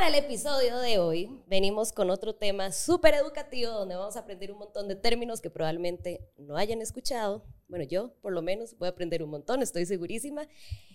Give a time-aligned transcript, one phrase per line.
[0.00, 4.50] para el episodio de hoy venimos con otro tema súper educativo donde vamos a aprender
[4.50, 7.44] un montón de términos que probablemente no hayan escuchado.
[7.68, 10.48] Bueno, yo por lo menos voy a aprender un montón, estoy segurísima.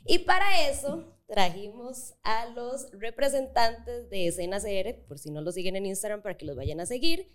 [0.07, 5.76] Y para eso trajimos a los representantes de Escena CR, por si no lo siguen
[5.76, 7.29] en Instagram para que los vayan a seguir,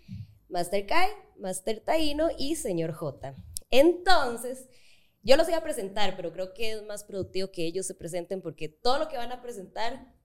[0.49, 3.33] Master Kai, Master Taino y Señor J.
[3.69, 4.67] Entonces,
[5.23, 8.41] yo los voy a presentar, pero creo que es más productivo que ellos se presenten
[8.41, 10.19] porque todo lo que van a presentar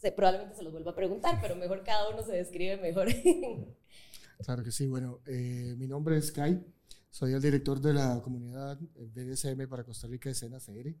[0.00, 3.08] se, probablemente se los vuelva a preguntar, pero mejor cada uno se describe mejor.
[4.44, 4.86] claro que sí.
[4.86, 6.64] Bueno, eh, mi nombre es Kai.
[7.10, 10.94] Soy el director de la comunidad BDSM para Costa Rica Escena CR.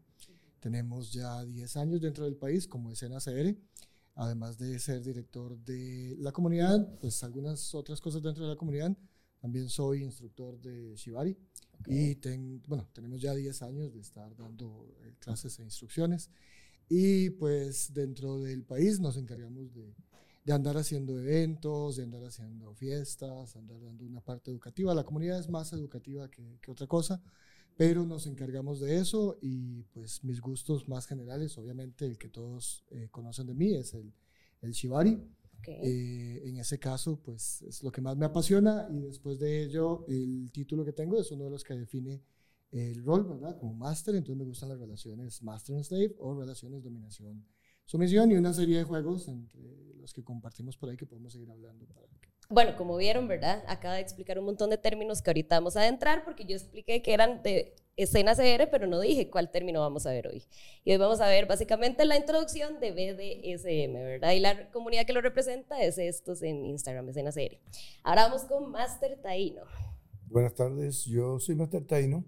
[0.60, 3.54] Tenemos ya 10 años dentro del país como Escena CR.
[4.14, 8.96] Además de ser director de la comunidad, pues algunas otras cosas dentro de la comunidad.
[9.40, 11.36] También soy instructor de Shibari.
[11.86, 16.30] Y ten, bueno, tenemos ya 10 años de estar dando eh, clases e instrucciones.
[16.88, 19.92] Y pues dentro del país nos encargamos de,
[20.44, 24.94] de, andar haciendo eventos, de andar haciendo fiestas, andar dando una parte educativa.
[24.94, 27.20] La comunidad es más educativa que, que otra cosa,
[27.76, 32.84] pero nos encargamos de eso y pues mis gustos más generales, obviamente el que todos
[32.90, 34.12] eh, conocen de mí es el,
[34.62, 35.20] el shibari.
[35.66, 40.04] Eh, en ese caso, pues es lo que más me apasiona y después de ello,
[40.06, 42.22] el título que tengo es uno de los que define
[42.72, 43.58] el rol, ¿verdad?
[43.58, 47.46] Como máster, entonces me gustan las relaciones master and slave o relaciones dominación
[47.84, 49.62] sumisión y una serie de juegos entre
[49.96, 51.86] los que compartimos por ahí que podemos seguir hablando.
[52.48, 53.64] Bueno, como vieron, ¿verdad?
[53.66, 57.02] Acaba de explicar un montón de términos que ahorita vamos a adentrar porque yo expliqué
[57.02, 60.44] que eran de escena CR, pero no dije cuál término vamos a ver hoy.
[60.84, 64.32] Y hoy vamos a ver básicamente la introducción de BDSM, ¿verdad?
[64.32, 67.58] Y la comunidad que lo representa es estos en Instagram, escena CR.
[68.04, 69.62] Ahora vamos con Master Taino.
[70.26, 72.24] Buenas tardes, yo soy Master Taino.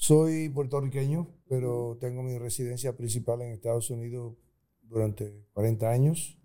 [0.00, 4.34] Soy puertorriqueño, pero tengo mi residencia principal en Estados Unidos
[4.80, 6.38] durante 40 años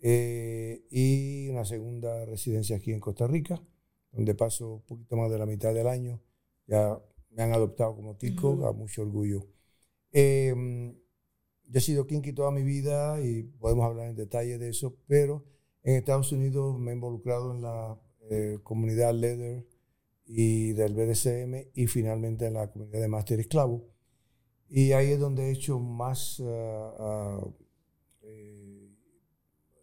[0.00, 3.62] eh, y una segunda residencia aquí en Costa Rica,
[4.10, 6.22] donde paso un poquito más de la mitad del año.
[6.66, 6.98] Ya
[7.28, 9.46] me han adoptado como tico, a mucho orgullo.
[10.10, 10.94] Em,
[11.64, 15.44] yo he sido kinky toda mi vida y podemos hablar en detalle de eso, pero
[15.82, 18.00] en Estados Unidos me he involucrado en la
[18.30, 19.66] eh, comunidad Leather
[20.28, 23.88] y del BDSM y finalmente en la comunidad de Master Esclavo.
[24.68, 27.48] Y ahí es donde he hecho más, ah, ah,
[28.22, 28.90] eh,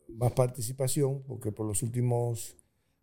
[0.10, 2.56] más participación, porque por los últimos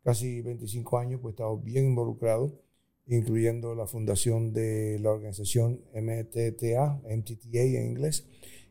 [0.05, 2.63] casi 25 años pues, he estado bien involucrado,
[3.07, 8.29] incluyendo la fundación de la organización MTTA, MTTA en inglés,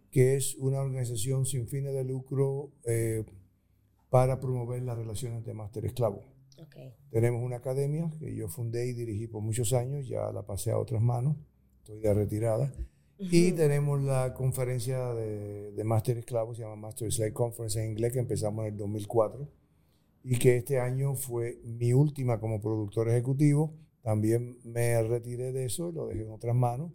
[0.10, 3.26] que es una organización sin fines de lucro eh,
[4.10, 6.31] para promover las relaciones de máster esclavo.
[7.10, 10.78] Tenemos una academia que yo fundé y dirigí por muchos años, ya la pasé a
[10.78, 11.36] otras manos,
[11.80, 12.74] estoy de retirada.
[13.18, 18.14] Y tenemos la conferencia de, de Master Esclavo, se llama Master Slave Conference en inglés,
[18.14, 19.48] que empezamos en el 2004
[20.24, 23.74] y que este año fue mi última como productor ejecutivo.
[24.02, 26.92] También me retiré de eso y lo dejé en otras manos,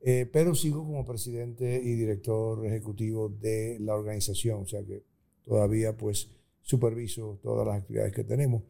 [0.00, 5.02] eh, pero sigo como presidente y director ejecutivo de la organización, o sea que
[5.42, 8.62] todavía pues superviso todas las actividades que tenemos.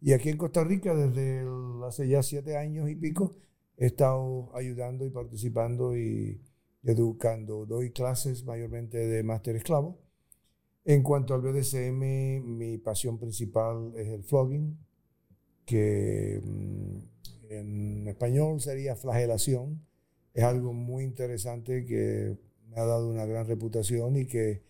[0.00, 1.44] Y aquí en Costa Rica, desde
[1.86, 3.36] hace ya siete años y pico,
[3.76, 6.40] he estado ayudando y participando y
[6.82, 7.66] educando.
[7.66, 9.98] Doy clases mayormente de máster esclavo.
[10.84, 14.78] En cuanto al BDSM, mi pasión principal es el flogging,
[15.66, 16.98] que mm,
[17.50, 19.86] en español sería flagelación.
[20.32, 22.38] Es algo muy interesante que
[22.68, 24.62] me ha dado una gran reputación y que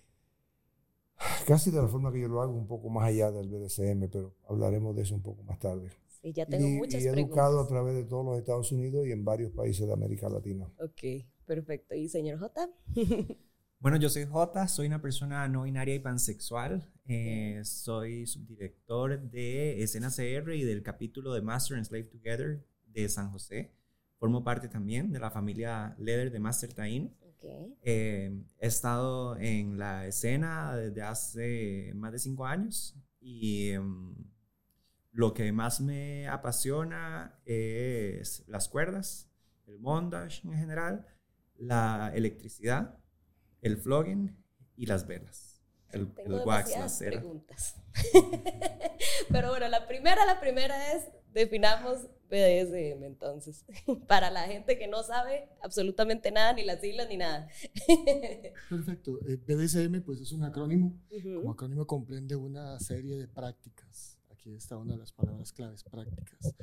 [1.47, 4.37] casi de la forma que yo lo hago, un poco más allá del BDSM, pero
[4.49, 5.91] hablaremos de eso un poco más tarde.
[6.21, 9.13] Sí, ya tengo muchas y he educado a través de todos los Estados Unidos y
[9.13, 10.71] en varios países de América Latina.
[10.79, 11.95] Ok, perfecto.
[11.95, 12.69] ¿Y señor J?
[13.81, 16.93] bueno, yo soy J, soy una persona no binaria y pansexual.
[17.07, 23.09] Eh, soy subdirector de Escena CR y del capítulo de Master and Slave Together de
[23.09, 23.73] San José.
[24.19, 26.75] Formo parte también de la familia Leather de Master
[27.43, 34.15] Eh, he estado en la escena desde hace más de cinco años y em,
[35.13, 39.31] lo que más me apasiona es las cuerdas,
[39.67, 41.07] el bondage en general,
[41.57, 42.99] la electricidad,
[43.61, 44.37] el flogging
[44.77, 45.63] y las velas.
[45.91, 47.77] El, el wax, preguntas.
[49.31, 53.65] Pero bueno, la primera, la primera es definamos BDSM entonces,
[54.07, 57.49] para la gente que no sabe absolutamente nada, ni las siglas ni nada.
[58.69, 59.19] Perfecto.
[59.47, 60.97] BDSM pues es un acrónimo.
[61.23, 64.17] Como acrónimo comprende una serie de prácticas.
[64.31, 66.55] Aquí está una de las palabras claves, prácticas.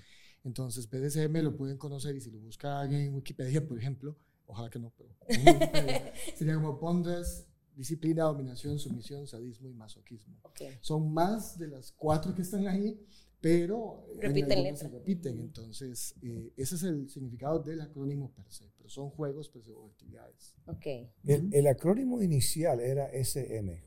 [0.44, 4.16] Entonces BDSM lo pueden conocer y si lo buscan en Wikipedia, por ejemplo,
[4.46, 5.10] ojalá que no, pero
[6.36, 10.40] sería como bondage, disciplina, dominación, sumisión, sadismo y masoquismo.
[10.44, 10.78] Okay.
[10.82, 13.00] Son más de las cuatro que están ahí,
[13.40, 15.40] pero repiten, en se repiten.
[15.40, 19.88] Entonces, eh, ese es el significado del acrónimo per se, pero son juegos pues, o
[19.88, 20.56] actividades.
[20.66, 21.12] Okay.
[21.24, 23.84] El, el, acrónimo inicial era SM,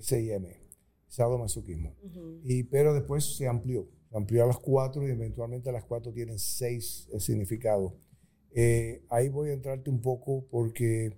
[0.00, 0.46] SIM,
[1.06, 2.40] sadomasoquismo, uh -huh.
[2.42, 6.38] y, pero después se amplió, se amplió a las cuatro y eventualmente las cuatro tienen
[6.38, 7.92] seis eh, significados.
[8.54, 11.16] Eh, ahí voy a entrarte un poco porque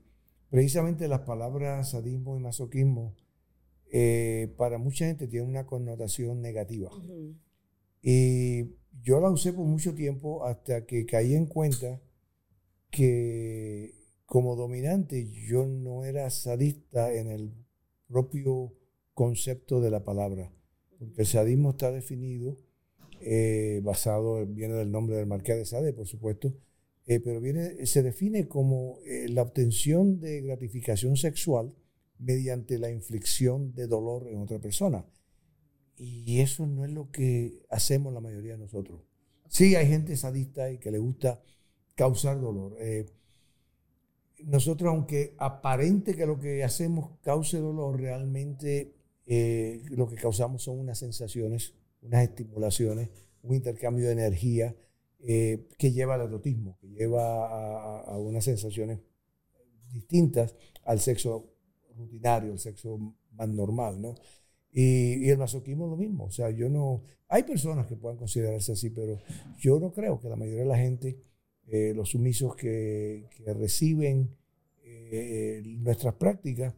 [0.51, 3.17] precisamente las palabras sadismo y masoquismo
[3.91, 6.91] eh, para mucha gente tienen una connotación negativa.
[6.93, 7.35] Uh -huh.
[8.07, 12.03] Y yo la usé por mucho tiempo hasta que caí en cuenta
[12.91, 13.95] que
[14.27, 17.55] como dominante yo no era sadista en el
[18.07, 18.75] propio
[19.15, 20.53] concepto de la palabra.
[20.99, 22.59] Porque el sadismo está definido,
[23.23, 26.55] eh, basado, viene del nombre del Marqués de Sade, por supuesto,
[27.07, 31.75] eh, pero viene, se define como eh, la obtención de gratificación sexual
[32.19, 35.07] mediante la inflicción de dolor en otra persona.
[35.97, 39.01] Y eso no es lo que hacemos la mayoría de nosotros.
[39.49, 41.41] Sí, hay gente sadista y que le gusta
[41.95, 42.77] causar dolor.
[42.81, 43.07] Eh,
[44.45, 48.95] nosotros, aunque aparente que lo que hacemos cause dolor, realmente
[49.27, 53.11] eh, lo que causamos son unas sensaciones, unas estimulaciones,
[53.43, 54.75] un intercambio de energía
[55.21, 59.01] eh, que lleva al erotismo, que lleva a, a, unas sensaciones
[59.91, 60.55] distintas
[60.85, 61.55] al sexo
[61.97, 62.99] rutinario, al sexo
[63.33, 64.15] más normal, ¿no?
[64.75, 66.25] Y, el masoquismo es lo mismo.
[66.25, 67.03] O sea, yo no.
[67.29, 69.19] Hay personas que puedan considerarse así, pero
[69.57, 71.17] yo no creo que la mayoría de la gente,
[71.69, 74.37] eh, los sumisos que, reciben
[74.83, 76.75] eh, nuestras prácticas,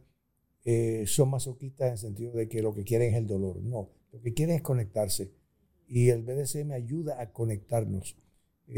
[0.63, 3.61] eh, son masoquistas en el sentido de que lo que quieren es el dolor.
[3.61, 5.31] No, lo que quieren es conectarse.
[5.87, 8.15] Y el BDSM ayuda a conectarnos.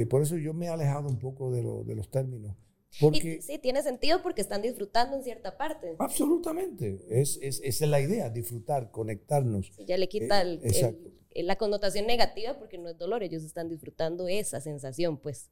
[0.10, 2.56] por eso yo me he alejado un poco de, lo, de los términos.
[3.00, 5.96] Porque, y, sí, tiene sentido porque están disfrutando en cierta parte.
[6.00, 7.00] Absolutamente.
[7.10, 9.72] Es, es, esa es la idea, disfrutar, conectarnos.
[9.76, 10.98] Sí, ya le quita el, eh,
[11.32, 15.50] el, la connotación negativa porque no es dolor, ellos están disfrutando esa sensación, pues.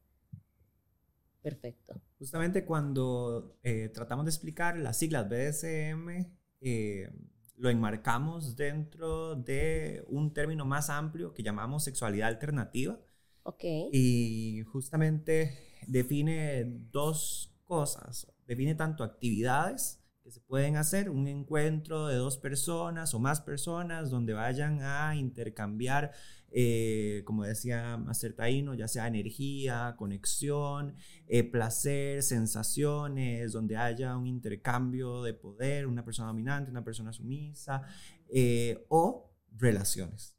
[1.42, 2.02] Perfecto.
[2.20, 6.26] Justamente cuando eh, tratamos de explicar las siglas BDSM,
[6.60, 7.10] eh,
[7.56, 13.00] lo enmarcamos dentro de un término más amplio que llamamos sexualidad alternativa.
[13.44, 13.64] Ok.
[13.94, 18.28] Y justamente define dos cosas.
[18.48, 24.10] Define tanto actividades que se pueden hacer, un encuentro de dos personas o más personas
[24.10, 26.12] donde vayan a intercambiar,
[26.52, 30.96] eh, como decía Master Taino, ya sea energía, conexión,
[31.28, 37.84] eh, placer, sensaciones, donde haya un intercambio de poder, una persona dominante, una persona sumisa,
[38.28, 40.36] eh, o relaciones.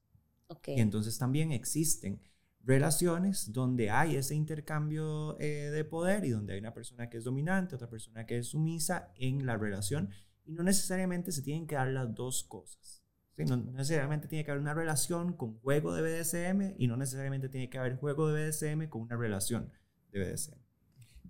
[0.49, 0.77] Okay.
[0.77, 2.21] Y entonces también existen
[2.69, 7.25] relaciones donde hay ese intercambio eh, de poder y donde hay una persona que es
[7.25, 10.11] dominante, otra persona que es sumisa en la relación
[10.45, 13.03] y no necesariamente se tienen que dar las dos cosas.
[13.35, 13.47] ¿sí?
[13.47, 17.71] No necesariamente tiene que haber una relación con juego de BDSM y no necesariamente tiene
[17.71, 19.73] que haber juego de BDSM con una relación
[20.13, 20.59] de BDSM.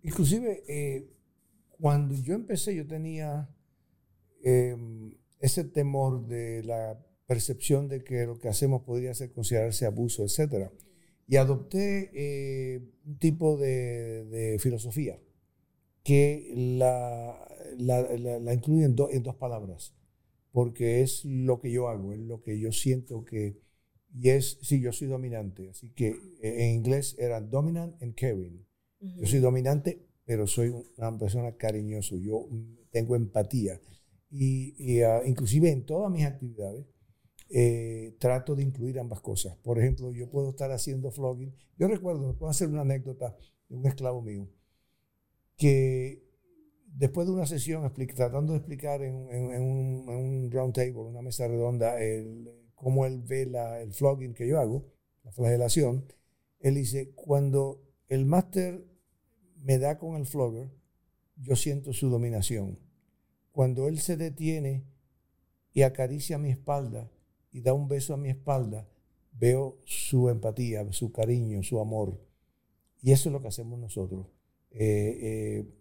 [0.03, 1.09] Inclusive, eh,
[1.71, 3.49] cuando yo empecé yo tenía
[4.43, 4.77] eh,
[5.39, 10.73] ese temor de la percepción de que lo que hacemos podría ser considerarse abuso, etcétera
[11.29, 15.21] y adopté eh, un tipo de, de, filosofía
[16.03, 19.95] que la, la, la, la incluye en, do, en, dos palabras,
[20.53, 23.61] porque es lo que yo hago, es lo que yo siento que,
[24.15, 28.67] y es, sí, yo soy dominante, así que eh, en inglés era dominant and caring.
[29.01, 29.21] Uh -huh.
[29.21, 32.49] Yo soy dominante, pero soy una persona cariñosa, yo
[32.91, 33.81] tengo empatía.
[34.31, 36.87] Y, y uh, inclusive en todas mis actividades,
[37.51, 39.57] eh, trato de incluir ambas cosas.
[39.57, 41.55] Por ejemplo, yo puedo estar haciendo flogging.
[41.77, 43.37] Yo recuerdo, puedo hacer una anécdota
[43.69, 44.49] de un esclavo mío,
[45.57, 46.25] que
[46.87, 51.97] después de una sesión tratando de explicar en, un, round table, una mesa redonda,
[52.75, 54.87] cómo él ve la, el flogging que yo hago,
[55.25, 56.07] la flagelación,
[56.61, 58.85] él dice, cuando el máster
[59.57, 60.71] me da con el flogger,
[61.37, 62.79] yo siento su dominación.
[63.53, 64.85] Cuando él se detiene
[65.73, 67.11] y acaricia mi espalda,
[67.51, 68.89] y da un beso a mi espalda,
[69.33, 72.21] veo su empatía, su cariño, su amor.
[73.01, 74.27] Y eso es lo que hacemos nosotros.
[74.71, 75.75] Eh, eh,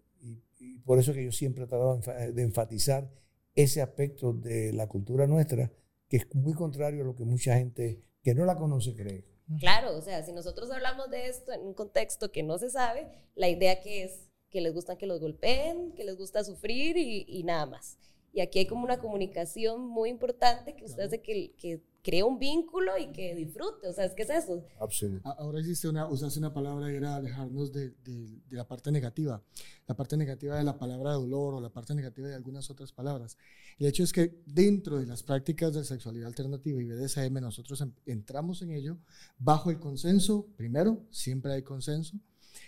[0.59, 1.99] y, por eso que yo siempre he tratado
[2.31, 3.11] de enfatizar
[3.55, 5.71] ese aspecto de la cultura nuestra,
[6.07, 9.25] que es muy contrario a lo que mucha gente que no la conoce cree.
[9.59, 13.07] Claro, o sea, si nosotros hablamos de esto en un contexto que no se sabe,
[13.35, 17.43] la idea que es que les gusta que los golpeen, que les gusta sufrir y
[17.43, 17.97] nada más.
[18.37, 22.37] Y aquí hay como una comunicación muy importante que usted hace que, que cree un
[22.37, 24.63] vínculo y que disfrute, o sea, es que es eso.
[24.79, 25.41] Absolutamente.
[25.41, 29.41] Ahora existe una, usaste una palabra y era alejarnos de, de, de, la parte negativa,
[29.87, 33.39] la parte negativa de la palabra dolor o la parte negativa de algunas otras palabras.
[33.79, 38.61] El hecho es que dentro de las prácticas de sexualidad alternativa y BDSM nosotros entramos
[38.61, 38.99] en ello
[39.39, 42.19] bajo el consenso, primero, siempre hay consenso,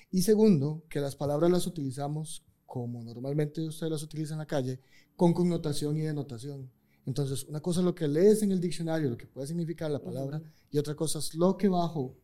[0.09, 4.79] y segundo, que las palabras las utilizamos como normalmente ustedes las utilizan en la calle,
[5.19, 6.71] con connotación y denotación.
[7.05, 10.01] Entonces, una cosa es lo que lees en el diccionario, lo que puede significar la
[10.01, 12.15] palabra, y otra cosa es lo que bajo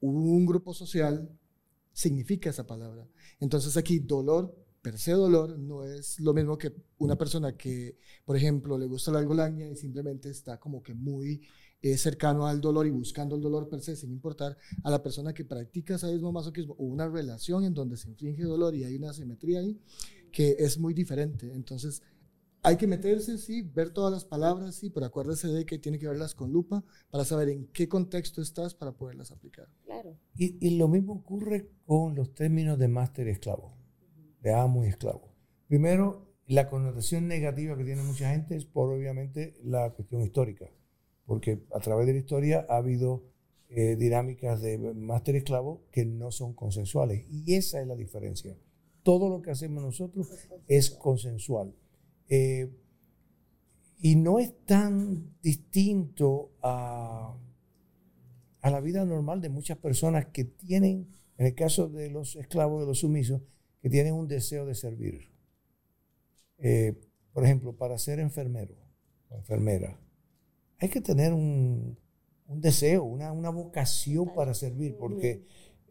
[0.00, 1.26] un grupo social
[1.90, 3.08] significa esa palabra.
[3.40, 7.96] Entonces, aquí dolor, per se dolor, no es lo mismo que una persona que,
[8.26, 11.40] por ejemplo, le gusta la algolaña y simplemente está como que muy
[11.80, 15.32] eh, cercano al dolor y buscando el dolor per se, sin importar a la persona
[15.32, 19.14] que practica sadismo masoquismo o una relación en donde se inflige dolor y hay una
[19.14, 19.80] simetría ahí
[20.30, 21.50] que es muy diferente.
[21.54, 22.02] Entonces,
[22.64, 26.08] hay que meterse, sí, ver todas las palabras, sí, pero acuérdese de que tiene que
[26.08, 29.68] verlas con lupa para saber en qué contexto estás para poderlas aplicar.
[29.84, 30.16] Claro.
[30.34, 33.76] Y, y lo mismo ocurre con los términos de máster y esclavo,
[34.40, 35.34] de amo y esclavo.
[35.68, 40.70] Primero, la connotación negativa que tiene mucha gente es por obviamente la cuestión histórica,
[41.26, 43.24] porque a través de la historia ha habido
[43.68, 48.56] eh, dinámicas de máster y esclavo que no son consensuales, y esa es la diferencia.
[49.02, 50.30] Todo lo que hacemos nosotros
[50.66, 51.74] es consensual
[52.28, 52.70] eh,
[53.98, 57.36] y no es tan distinto a,
[58.60, 62.80] a, la vida normal de muchas personas que tienen, en el caso de los esclavos,
[62.80, 63.42] de los sumisos,
[63.80, 65.30] que tienen un deseo de servir.
[66.58, 66.94] Eh,
[67.32, 68.74] por ejemplo, para ser enfermero
[69.28, 69.98] o enfermera,
[70.78, 71.98] hay que tener un,
[72.46, 75.44] un deseo, una, una, vocación para servir, porque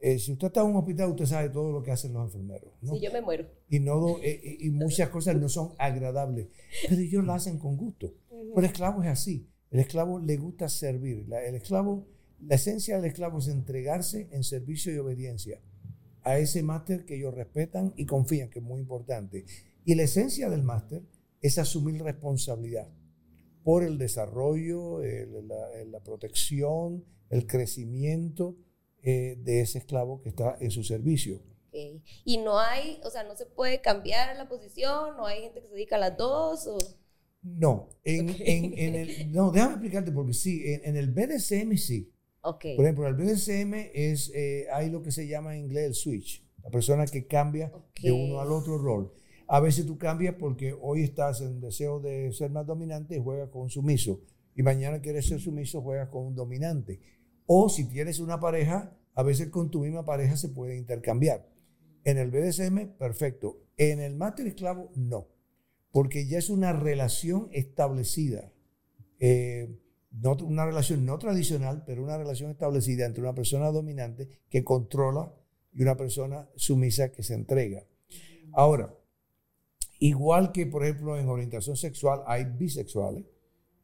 [0.06, 2.74] eh, si usted está en un hospital, usted sabe todo lo que hacen los enfermeros.
[2.82, 2.94] ¿no?
[2.94, 3.48] Sí, yo me muero.
[3.70, 6.50] Y, no, eh, y muchas cosas no son agradables,
[6.90, 8.14] pero ellos lo hacen con gusto.
[8.30, 9.48] Pero el esclavo es así.
[9.72, 11.26] El esclavo le gusta servir.
[11.30, 12.06] La, el esclavo,
[12.42, 15.62] la esencia del esclavo es entregarse en servicio y obediencia
[16.24, 19.46] a ese máster que ellos respetan y confían, que es muy importante.
[19.86, 21.02] Y la esencia del máster
[21.40, 22.90] es asumir responsabilidad
[23.64, 28.58] por el desarrollo, el, la, la protección, el crecimiento
[29.04, 31.42] eh, de ese esclavo que está en su servicio.
[31.70, 32.04] Okay.
[32.24, 35.68] Y no hay, o sea, no se puede cambiar la posición, no hay gente que
[35.68, 36.68] se dedica a las dos.
[36.68, 36.78] O...
[37.42, 38.46] No, en, okay.
[38.48, 42.14] en, en el, no, déjame explicarte porque sí, en, en el BDSM sí.
[42.42, 42.76] Okay.
[42.76, 46.46] Por ejemplo, el BDSM es, eh, hay lo que se llama en inglés el switch,
[46.62, 49.14] la persona que cambia de uno al otro rol.
[49.48, 53.50] A veces tú cambias porque hoy estás en deseo de ser más dominante y juegas
[53.50, 54.22] con un sumiso.
[54.56, 57.00] Y mañana quieres ser sumiso, juegas con un dominante.
[57.46, 61.48] O si tienes una pareja, a veces con tu misma pareja se puede intercambiar.
[62.04, 63.62] En el BDSM, perfecto.
[63.78, 65.28] En el máster esclavo, no.
[65.92, 68.52] Porque ya es una relación establecida.
[69.20, 69.80] Eh,
[70.12, 75.34] no, una relación no tradicional, pero una relación establecida entre una persona dominante que controla
[75.74, 77.84] y una persona sumisa que se entrega.
[78.52, 78.96] Ahora,
[80.00, 83.26] igual que por ejemplo en orientación sexual hay bisexuales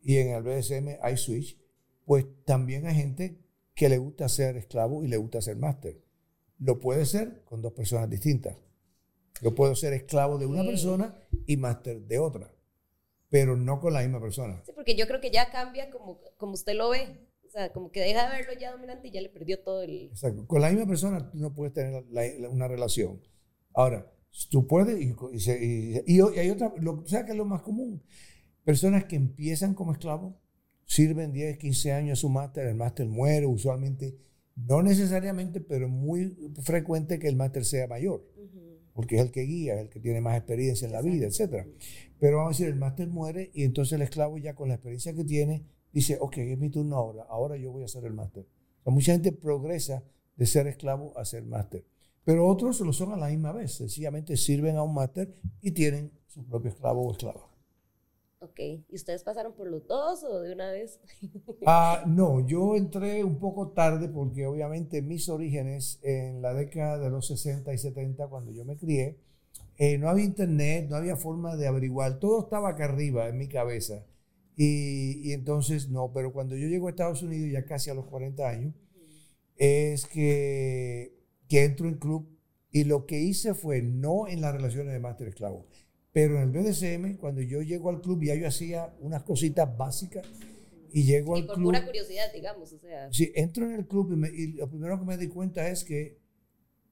[0.01, 1.57] y en el BDSM hay switch,
[2.05, 3.39] pues también hay gente
[3.79, 6.03] que le gusta ser esclavo y le gusta ser máster.
[6.57, 8.57] Lo puede ser con dos personas distintas.
[9.41, 12.53] Yo puedo ser esclavo de una persona y máster de otra,
[13.29, 14.61] pero no con la misma persona.
[14.65, 17.25] Sí, porque yo creo que ya cambia como, como usted lo ve.
[17.47, 20.09] O sea, como que deja de verlo ya dominante y ya le perdió todo el...
[20.09, 20.45] Exacto.
[20.45, 23.21] Con la misma persona tú no puedes tener la, la, una relación.
[23.73, 24.11] Ahora,
[24.49, 28.03] tú puedes y, y, y, y hay otra, lo, ¿sabes qué es lo más común?
[28.65, 30.35] Personas que empiezan como esclavos
[30.89, 34.17] sirven 10, 15 años su máster, el máster muere usualmente,
[34.55, 38.79] no necesariamente, pero es muy frecuente que el máster sea mayor, uh -huh.
[38.93, 41.67] porque es el que guía, es el que tiene más experiencia en la vida, etc.
[42.19, 45.13] Pero vamos a decir, el máster muere y entonces el esclavo ya con la experiencia
[45.13, 48.47] que tiene, dice, ok, es mi turno ahora, ahora yo voy a ser el máster.
[48.79, 50.03] O sea, mucha gente progresa
[50.37, 51.85] de ser esclavo a ser máster.
[52.23, 56.11] Pero otros lo son a la misma vez, sencillamente sirven a un máster y tienen
[56.25, 57.48] su propio esclavo o esclava.
[58.41, 60.99] Ok, ¿y ustedes pasaron por los dos o de una vez?
[61.65, 67.09] ah, no, yo entré un poco tarde porque obviamente mis orígenes en la década de
[67.09, 69.17] los 60 y 70, cuando yo me crié,
[69.77, 73.49] eh, no había internet, no había forma de averiguar, todo estaba acá arriba en mi
[73.49, 74.05] cabeza.
[74.55, 78.05] Y, y entonces no, pero cuando yo llego a Estados Unidos, ya casi a los
[78.05, 78.73] 40 años,
[79.57, 81.13] es que,
[81.49, 82.39] que entro en club
[82.71, 85.67] y lo que hice fue no en las relaciones de máster esclavo,
[86.11, 90.27] pero en el BDSM, cuando yo llego al club, ya yo hacía unas cositas básicas
[90.91, 91.67] y llego y al por club.
[91.67, 93.11] pura curiosidad, digamos, o sea.
[93.13, 95.83] Sí, entro en el club y, me, y lo primero que me di cuenta es
[95.83, 96.17] que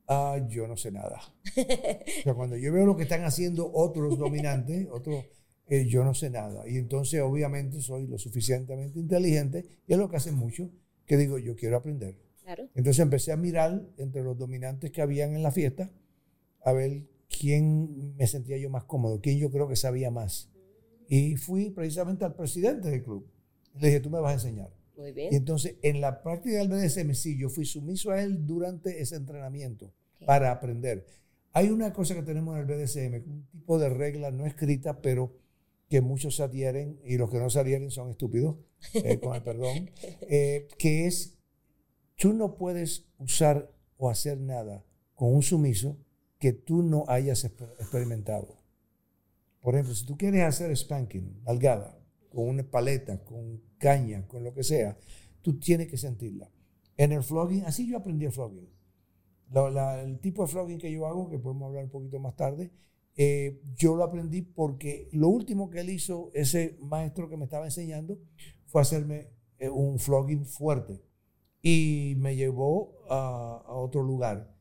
[0.07, 1.19] uh, yo no sé nada.
[1.19, 5.25] o sea, cuando yo veo lo que están haciendo otros dominantes, otros
[5.67, 6.67] eh, yo no sé nada.
[6.67, 10.69] Y entonces obviamente soy lo suficientemente inteligente, y es lo que hacen muchos,
[11.05, 12.17] que digo, yo quiero aprender.
[12.43, 12.69] Claro.
[12.75, 15.91] Entonces empecé a mirar entre los dominantes que habían en la fiesta,
[16.63, 20.49] a ver quién me sentía yo más cómodo, quién yo creo que sabía más.
[21.07, 23.27] Y fui precisamente al presidente del club.
[23.75, 24.73] Le dije, tú me vas a enseñar.
[24.97, 25.33] Muy Y bien.
[25.35, 29.93] entonces, en la práctica del BDSM, sí, yo fui sumiso a él durante ese entrenamiento
[30.25, 31.05] para aprender.
[31.53, 35.33] Hay una cosa que tenemos en el BDSM, un tipo de regla no escrita, pero
[35.89, 38.57] que muchos se adhieren y los que no se adhieren son estúpidos,
[38.93, 39.89] eh, con el perdón,
[40.21, 41.37] eh, que es,
[42.15, 45.97] tú no puedes usar o hacer nada con un sumiso
[46.39, 48.57] que tú no hayas exper- experimentado.
[49.61, 51.97] Por ejemplo, si tú quieres hacer spanking, algada,
[52.29, 54.97] con una paleta, con caña, con lo que sea,
[55.41, 56.49] tú tienes que sentirla.
[56.95, 58.69] En el flogging, así yo aprendí el flogging.
[59.53, 62.71] El tipo de flogging que yo hago, que podemos hablar un poquito más tarde,
[63.15, 67.65] eh, yo lo aprendí porque lo último que él hizo, ese maestro que me estaba
[67.65, 68.19] enseñando,
[68.65, 71.01] fue hacerme eh, un flogging fuerte.
[71.61, 74.56] Y me llevó a otro lugar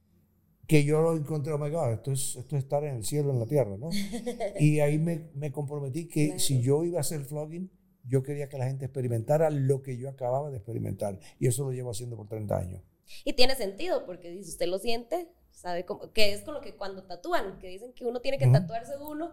[0.67, 3.31] que yo lo encontré, oh my God, esto es, esto es estar en el cielo,
[3.31, 3.89] en la tierra, ¿no?
[4.61, 6.41] Y ahí me, me comprometí que Claro.
[6.41, 7.71] si yo iba a hacer flogging,
[8.05, 11.19] yo quería que la gente experimentara lo que yo acababa de experimentar.
[11.39, 12.83] Y eso lo llevo haciendo por 30 años.
[13.25, 16.75] Y tiene sentido, porque si usted lo siente, sabe cómo, que es con lo que
[16.77, 19.33] cuando tatúan, que dicen que uno tiene que tatuarse uno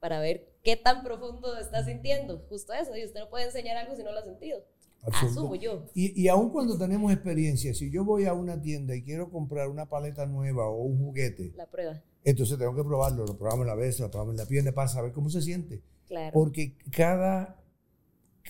[0.00, 2.44] para ver qué tan profundo está sintiendo.
[2.48, 4.64] Justo eso, y usted no puede enseñar algo si no lo ha sentido.
[5.02, 5.86] Asumo yo.
[5.94, 9.68] Y, y aun cuando tenemos experiencia, si yo voy a una tienda y quiero comprar
[9.68, 12.00] una paleta nueva o un juguete, La prueba.
[12.24, 13.26] entonces tengo que probarlo.
[13.26, 15.82] Lo probamos en la vez, lo probamos en la pierna para saber cómo se siente.
[16.06, 16.32] Claro.
[16.32, 17.60] Porque cada,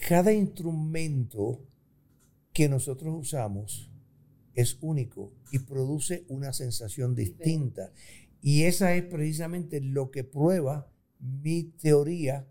[0.09, 1.61] cada instrumento
[2.53, 3.91] que nosotros usamos
[4.55, 7.93] es único y produce una sensación distinta.
[8.43, 12.47] Y esa es precisamente lo que prueba mi teoría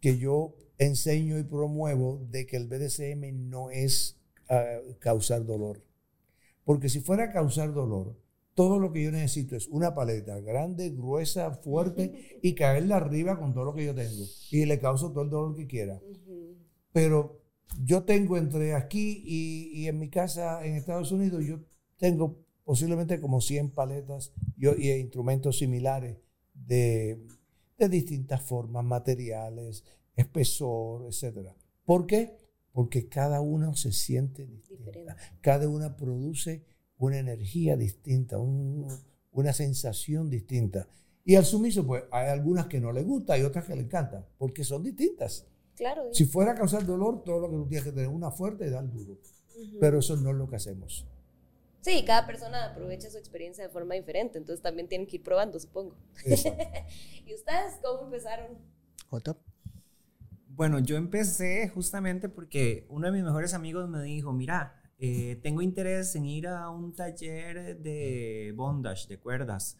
[0.00, 4.18] que yo enseño y promuevo de que el BDSM no es
[4.48, 5.84] ah, causar dolor.
[6.64, 8.16] Porque si fuera a causar dolor,
[8.54, 13.52] todo lo que yo necesito es una paleta grande, gruesa, fuerte y caerla arriba con
[13.52, 14.24] todo lo que yo tengo.
[14.50, 16.00] Y le causo todo el dolor que quiera.
[16.02, 16.56] Ujú.
[16.92, 17.42] Pero
[17.84, 21.60] yo tengo entre aquí y, y en mi casa en Estados Unidos, yo
[21.98, 26.16] tengo posiblemente como 100 paletas yo, y instrumentos similares
[26.54, 27.20] de,
[27.78, 29.84] de distintas formas, materiales,
[30.20, 31.48] espesor, etc.
[31.84, 32.36] ¿Por qué?
[32.72, 34.90] Porque cada uno se siente distinta.
[34.90, 35.14] Diferente.
[35.40, 36.64] Cada una produce
[36.98, 38.86] una energía distinta, un-
[39.32, 40.86] una sensación distinta.
[41.24, 44.24] Y al sumiso, pues hay algunas que no le gusta y otras que le encantan,
[44.38, 45.46] porque son distintas.
[45.76, 46.12] Claro.
[46.12, 48.70] Si fuera a causar dolor, todo lo que tú tienes que tener una fuerte y
[48.70, 49.18] dar duro.
[49.80, 51.06] Pero eso no es lo que hacemos.
[51.82, 55.58] Sí, cada persona aprovecha su experiencia de forma diferente, entonces también tienen que ir probando,
[55.58, 55.96] supongo.
[57.26, 58.58] ¿Y ustedes cómo empezaron?
[59.08, 59.36] Jota.
[60.60, 65.62] Bueno, yo empecé justamente porque uno de mis mejores amigos me dijo, mira, eh, tengo
[65.62, 69.78] interés en ir a un taller de bondage, de cuerdas.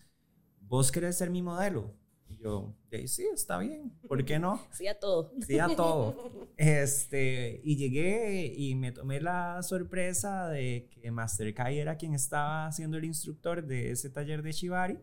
[0.59, 1.95] ¿Vos querés ser mi modelo?
[2.31, 4.59] Y yo, "Eh, sí, está bien, ¿por qué no?
[4.73, 5.35] Sí, a todo.
[5.47, 6.17] Sí, a todo.
[6.57, 12.73] Este, y llegué y me tomé la sorpresa de que Master Kai era quien estaba
[12.73, 14.99] siendo el instructor de ese taller de Shibari.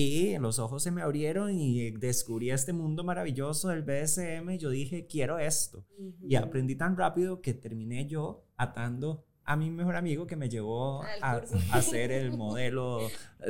[0.00, 4.56] Y los ojos se me abrieron y descubrí este mundo maravilloso del BDSM.
[4.56, 5.84] Yo dije, quiero esto.
[6.22, 11.02] Y aprendí tan rápido que terminé yo atando a mi mejor amigo que me llevó
[11.20, 13.00] a, a ser el modelo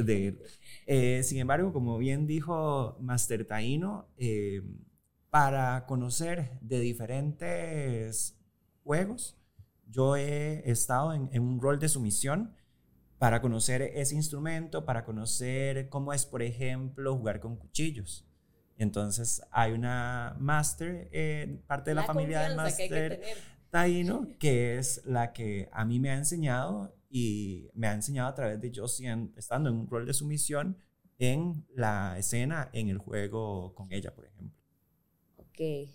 [0.03, 0.43] de él.
[0.87, 4.63] Eh, sin embargo, como bien dijo Master Taino, eh,
[5.29, 8.39] para conocer de diferentes
[8.85, 9.37] juegos,
[9.87, 12.55] yo he estado en, en un rol de sumisión
[13.19, 18.25] para conocer ese instrumento, para conocer cómo es, por ejemplo, jugar con cuchillos.
[18.77, 23.21] Entonces hay una master, eh, parte de la, familia del confianza que
[23.73, 24.07] hay
[24.39, 28.61] que es la que a mí me ha enseñado y me ha enseñado a través
[28.61, 28.85] de yo
[29.37, 30.77] estando en un rol de sumisión
[31.19, 34.57] en la escena, en el juego con ella, por ejemplo.
[35.37, 35.91] Ok.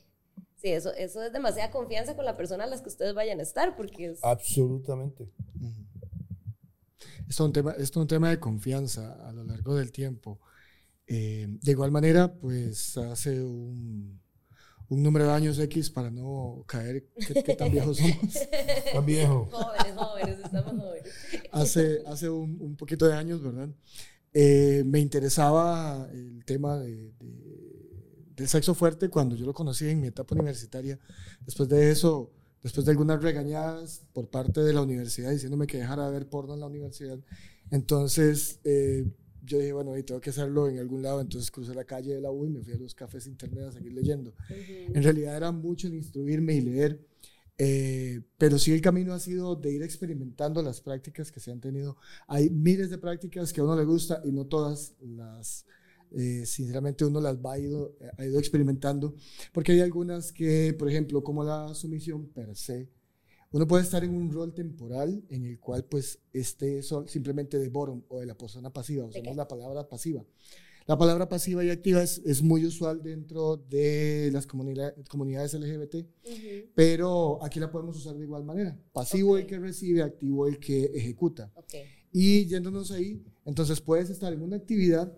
[0.56, 3.44] Sí, eso, eso es demasiada confianza con la persona a las que ustedes vayan a
[3.44, 4.24] estar, porque es...
[4.24, 5.30] Absolutamente.
[7.34, 10.39] Es, un tema, esto es un tema de confianza a lo largo del tiempo.
[11.08, 14.22] Eh, de igual manera, pues hace un,
[14.89, 18.34] un número de años X para no caer qué, qué tan viejos somos.
[18.93, 19.50] Tan viejo.
[19.52, 21.10] Jóvenes, jóvenes, estamos jóvenes.
[21.52, 23.69] Hace, hace un, un poquito de años, ¿verdad?
[24.34, 27.93] Eh, me interesaba el tema de, de-
[28.36, 30.98] del sexo fuerte cuando yo lo conocí en mi etapa universitaria.
[31.46, 32.32] Después de eso,
[32.63, 36.54] después de algunas regañadas por parte de la universidad diciéndome que dejara de ver porno
[36.54, 37.19] en la universidad,
[37.69, 39.06] entonces eh,
[39.45, 42.32] yo dije, bueno, tengo que hacerlo en algún lado, entonces crucé la calle de la
[42.32, 44.34] U y me fui a los cafés internet a seguir leyendo.
[44.49, 47.06] En realidad era mucho el instruirme y leer,
[47.58, 51.60] eh, pero sí el camino ha sido de ir experimentando las prácticas que se han
[51.60, 51.97] tenido.
[52.28, 55.65] Hay miles de prácticas que a uno le gusta y no todas las...
[56.15, 59.15] Eh, sinceramente uno las va ido, ha ido experimentando,
[59.52, 62.89] porque hay algunas que, por ejemplo, como la sumisión per se,
[63.54, 68.04] uno puede estar en un rol temporal en el cual pues esté simplemente de bottom
[68.10, 70.26] o de la persona pasiva, usamos la palabra pasiva.
[70.86, 76.06] La palabra pasiva y activa es, es muy usual dentro de las comunidades LGBT,
[76.76, 78.78] pero aquí la podemos usar de igual manera.
[78.91, 81.54] Pasivo el que recibe, activo el que ejecuta.
[82.12, 85.15] Y yéndonos ahí, entonces puedes estar en una actividad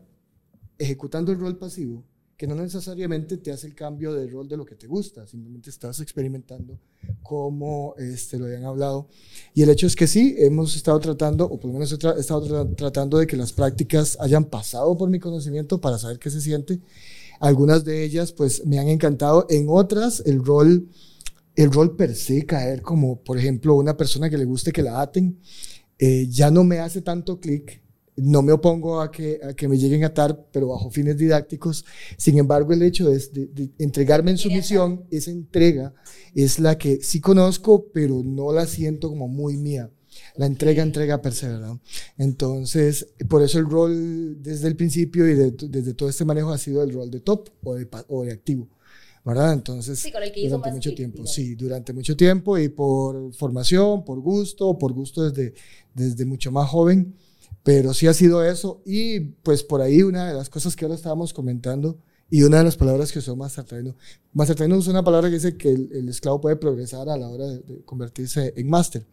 [0.78, 2.04] ejecutando el rol pasivo
[2.38, 5.70] que no necesariamente te hace el cambio de rol de lo que te gusta, simplemente
[5.70, 6.78] estás experimentando
[7.24, 9.08] como este, lo habían hablado.
[9.54, 12.68] Y el hecho es que sí, hemos estado tratando, o por lo menos he, estado
[12.76, 16.82] tratando de que las prácticas hayan pasado por mi conocimiento para saber qué se siente.
[17.40, 20.90] Algunas de ellas pues me han encantado, en otras el rol,
[21.56, 25.02] el rol per se, caer como por ejemplo una persona que le guste que la
[25.02, 25.40] aten,
[26.00, 27.85] eh, ya no me hace tanto clic
[28.18, 31.86] no me opongo a que, a que me lleguen a atar, pero bajo fines didácticos.
[32.18, 35.94] Sin embargo, el hecho de, entregarme en sumisión, esa entrega
[36.34, 39.90] es la que sí conozco, pero no la siento como muy mía.
[40.38, 41.78] La entrega, entrega per se, ¿verdad?
[42.18, 46.84] Entonces, por eso el rol desde el principio y desde todo este manejo ha sido
[46.84, 48.70] el rol de top o de, o de activo.
[49.26, 49.54] ¿verdad?
[49.54, 50.12] Entonces, sí,
[50.44, 55.56] durante mucho tiempo, sí, durante mucho tiempo y por formación, por gusto, por gusto desde,
[55.96, 57.16] desde mucho más joven,
[57.66, 58.84] pero sí ha sido eso.
[58.86, 62.00] Y pues por ahí una de las cosas que ahora estábamos comentando
[62.30, 63.96] y una de las palabras que usó Mastertraino.
[64.34, 67.82] Mastertraino es una palabra que dice que el, esclavo puede progresar a la hora de,
[67.84, 69.08] convertirse en máster.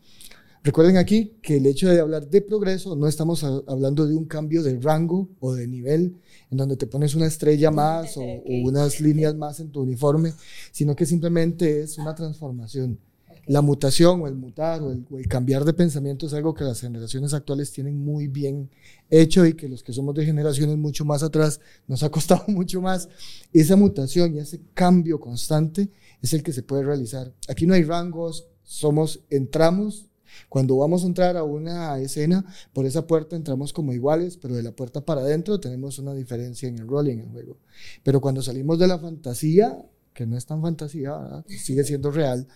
[0.62, 4.62] Recuerden aquí que el hecho de hablar de progreso no estamos hablando de un cambio
[4.62, 9.00] de rango o de nivel en donde te pones una estrella más o, o unas
[9.00, 10.34] líneas más en tu uniforme,
[10.72, 13.00] sino que simplemente es una transformación
[13.46, 17.34] la mutación o el mutar o el, cambiar de pensamiento es algo que las generaciones
[17.34, 18.70] actuales tienen muy bien
[19.10, 22.80] hecho y que los que somos de generaciones mucho más atrás nos ha costado mucho
[22.80, 23.08] más.
[23.52, 27.32] Esa mutación y ese cambio constante es el que se puede realizar.
[27.48, 30.08] Aquí no hay rangos, somos, entramos,
[30.48, 34.62] cuando vamos a entrar a una escena, por esa puerta entramos como iguales, pero de
[34.62, 37.58] la puerta para adentro tenemos una diferencia en el rol y en el juego.
[38.02, 42.46] Pero cuando salimos de la fantasía, que no es tan fantasía, sigue siendo real,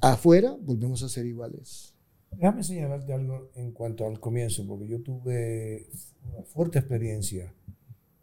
[0.00, 1.94] afuera volvemos a ser iguales.
[2.32, 5.88] Déjame señalarte algo en cuanto al comienzo, porque yo tuve
[6.32, 7.52] una fuerte experiencia,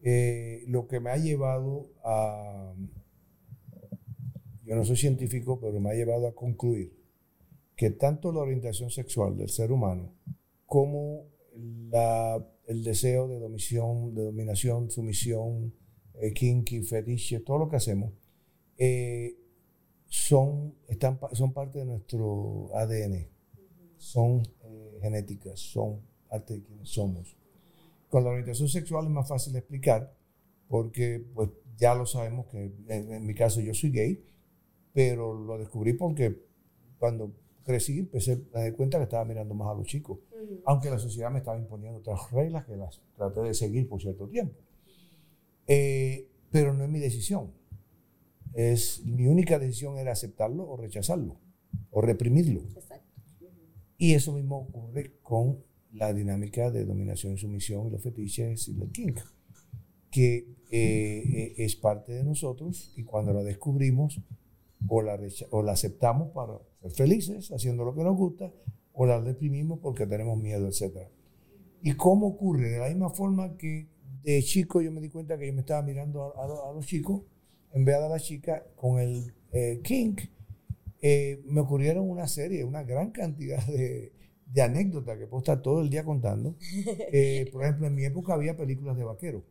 [0.01, 2.73] eh, lo que me ha llevado a,
[4.63, 6.93] yo no soy científico, pero me ha llevado a concluir
[7.75, 10.13] que tanto la orientación sexual del ser humano
[10.65, 11.25] como
[12.67, 15.73] el deseo de dominación, de dominación sumisión,
[16.15, 18.13] eh, kinky, fetiche, todo lo que hacemos,
[18.77, 19.37] eh,
[20.09, 23.27] son, están, son parte de nuestro ADN,
[23.97, 27.35] son eh, genéticas, son parte de quienes somos.
[28.09, 30.15] Con la orientación sexual es más fácil de explicar
[30.69, 34.23] porque pues, ya lo sabemos que en, mi caso yo soy gay,
[34.93, 36.41] pero lo descubrí porque
[36.97, 40.19] cuando crecí empecé a dar cuenta que estaba mirando más a los chicos,
[40.65, 44.27] aunque la sociedad me estaba imponiendo otras reglas que las traté de seguir por cierto
[44.27, 44.55] tiempo.
[45.67, 47.56] Eh, pero no es mi decisión
[48.53, 51.39] es, mi única decisión era aceptarlo o rechazarlo,
[51.91, 52.61] o reprimirlo.
[53.97, 58.89] Y eso mismo ocurre con la dinámica de dominación y sumisión, los fetiches y los
[58.89, 59.19] kink,
[60.11, 64.21] que eh, eh, es parte de nosotros y cuando la descubrimos
[64.87, 65.19] o la,
[65.51, 68.51] o la aceptamos para ser felices haciendo lo que nos gusta
[68.93, 71.07] o la reprimimos porque tenemos miedo, etc.
[71.81, 72.69] ¿Y cómo ocurre?
[72.69, 73.87] De la misma forma que
[74.23, 77.21] de chico yo me di cuenta que yo me estaba mirando a los chicos,
[77.77, 80.21] en vez de la chica con el eh, kink,
[80.99, 84.13] eh, me ocurrieron una serie, una gran cantidad de,
[84.47, 86.55] de anécdotas que puedo estar todo el día contando.
[87.13, 89.43] Eh, por ejemplo, en mi época había películas de vaqueros.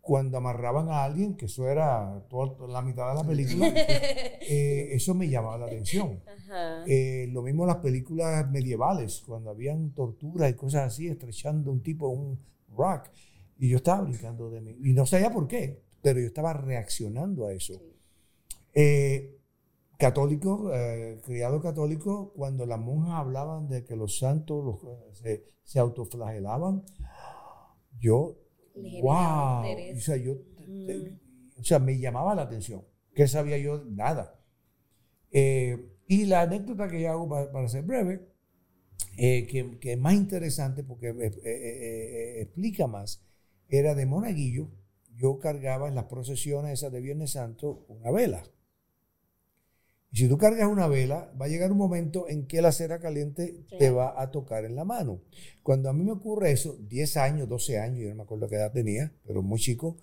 [0.00, 3.68] Cuando amarraban a alguien, que eso era toda, la mitad de la película,
[4.40, 6.20] eso me llamaba la atención.
[7.28, 12.40] lo mismo las películas medievales, cuando habían torturas y cosas así, estrechando un tipo un
[12.74, 13.10] rock.
[13.58, 14.76] Y yo estaba brincando de mí.
[14.82, 17.80] Y no sabía por qué pero yo estaba reaccionando a eso.
[18.72, 19.38] Eh,
[19.98, 24.80] católico, eh, criado católico, cuando las monjas hablaban de que los santos
[25.12, 26.84] se, se, autoflagelaban,
[27.98, 28.38] yo,
[29.02, 29.62] wow,
[29.96, 30.36] o sea, yo,
[30.66, 31.60] mm.
[31.60, 32.82] o sea, me llamaba la atención.
[33.14, 33.84] ¿Qué sabía yo?
[33.84, 34.40] Nada.
[35.32, 38.26] Eh, y la anécdota que yo hago para, ser breve,
[39.16, 41.10] que, que, es más interesante porque
[42.40, 43.22] explica más,
[43.68, 44.70] era de monaguillo,
[45.20, 48.42] yo cargaba en las procesiones esas de Viernes Santo una vela.
[50.12, 52.98] Y si tú cargas una vela, va a llegar un momento en que la cera
[52.98, 55.20] caliente te va a tocar en la mano.
[55.62, 58.56] Cuando a mí me ocurre eso, 10 años, 12 años, yo no me acuerdo qué
[58.56, 59.98] edad tenía, pero muy chico,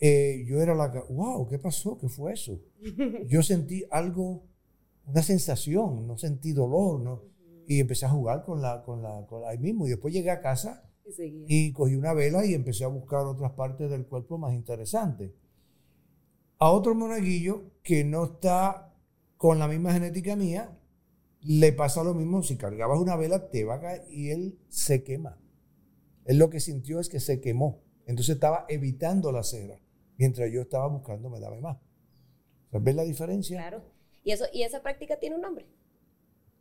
[0.00, 1.96] eh, yo era la, que, wow, ¿qué pasó?
[1.98, 2.60] ¿Qué fue eso?
[3.28, 4.42] Yo sentí algo,
[5.06, 7.22] una sensación, no sentí dolor, ¿no?
[7.66, 9.86] Y empecé a jugar con la, con la, con la- ahí mismo.
[9.86, 10.84] Y después llegué a casa
[11.48, 15.32] Y cogí una vela y empecé a buscar otras partes del cuerpo más interesantes.
[16.58, 18.94] A otro monaguillo que no está
[19.36, 20.78] con la misma genética mía,
[21.42, 22.42] le pasa lo mismo.
[22.42, 25.38] Si cargabas una vela, te va a caer y él se quema.
[26.24, 27.82] Él lo que sintió es que se quemó.
[28.06, 29.80] Entonces estaba evitando la cera,
[30.16, 31.78] mientras yo estaba buscando me daba más.
[32.72, 33.58] ¿Ves la diferencia?
[33.58, 33.82] Claro.
[34.22, 35.66] Y, eso, y esa práctica tiene un nombre.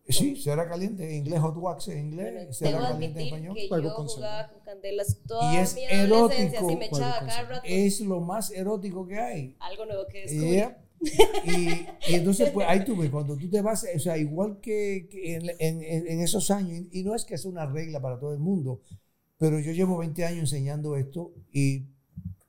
[0.08, 3.56] Sí, cera caliente en inglés, hot wax en inglés, Bueno, cera debo caliente en español.
[3.56, 7.20] que yo con jugaba con candelas toda Y es mi adolescencia, erótico, así me echaba
[7.26, 7.62] cada rato.
[7.66, 9.56] Es lo más erótico que hay.
[9.60, 10.50] Algo nuevo que descubrí.
[10.52, 10.82] Yeah.
[11.46, 15.08] Y, y entonces, pues ahí tú ves, cuando tú te vas, o sea, igual que,
[15.10, 18.34] que en, en- en esos años, y no es que sea una regla para todo
[18.34, 18.82] el mundo,
[19.38, 21.86] pero yo llevo 20 años enseñando esto y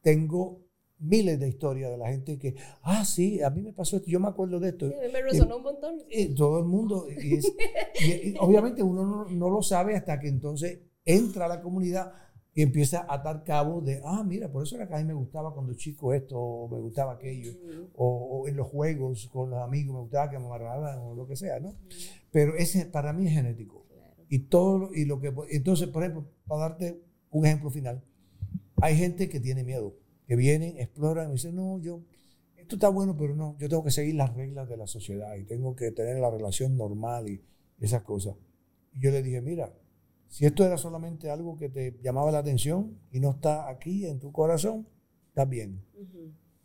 [0.02, 0.60] tengo
[0.98, 4.18] miles de historias de la gente que, ah, sí, a mí me pasó esto, yo
[4.20, 4.88] me acuerdo de esto.
[4.88, 5.96] Sí, me resonó un montón.
[6.10, 7.52] Y todo el mundo, y, es-
[8.00, 12.12] y- y obviamente uno no, no lo sabe hasta que entonces entra a la comunidad
[12.54, 15.12] y empieza a atar cabos de, ah, mira, por eso era que a mí me
[15.12, 17.52] gustaba cuando chico esto, o me gustaba aquello,
[17.94, 21.26] o, o en los juegos con los amigos me gustaba que me amarraran o lo
[21.26, 21.74] que sea, ¿no?
[22.30, 23.84] Pero ese para mí es genético.
[24.30, 28.02] Y todo, y lo que, entonces, por ejemplo, para darte un ejemplo final,
[28.80, 29.94] hay gente que tiene miedo,
[30.26, 32.02] que vienen, exploran y dicen, no, yo,
[32.56, 35.44] esto está bueno, pero no, yo tengo que seguir las reglas de la sociedad y
[35.44, 37.42] tengo que tener la relación normal y
[37.80, 38.34] esas cosas.
[38.92, 39.72] Y yo le dije, mira,
[40.28, 44.18] si esto era solamente algo que te llamaba la atención y no está aquí en
[44.18, 44.88] tu corazón,
[45.28, 45.80] está bien.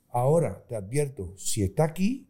[0.09, 2.27] Ahora te advierto, si está aquí,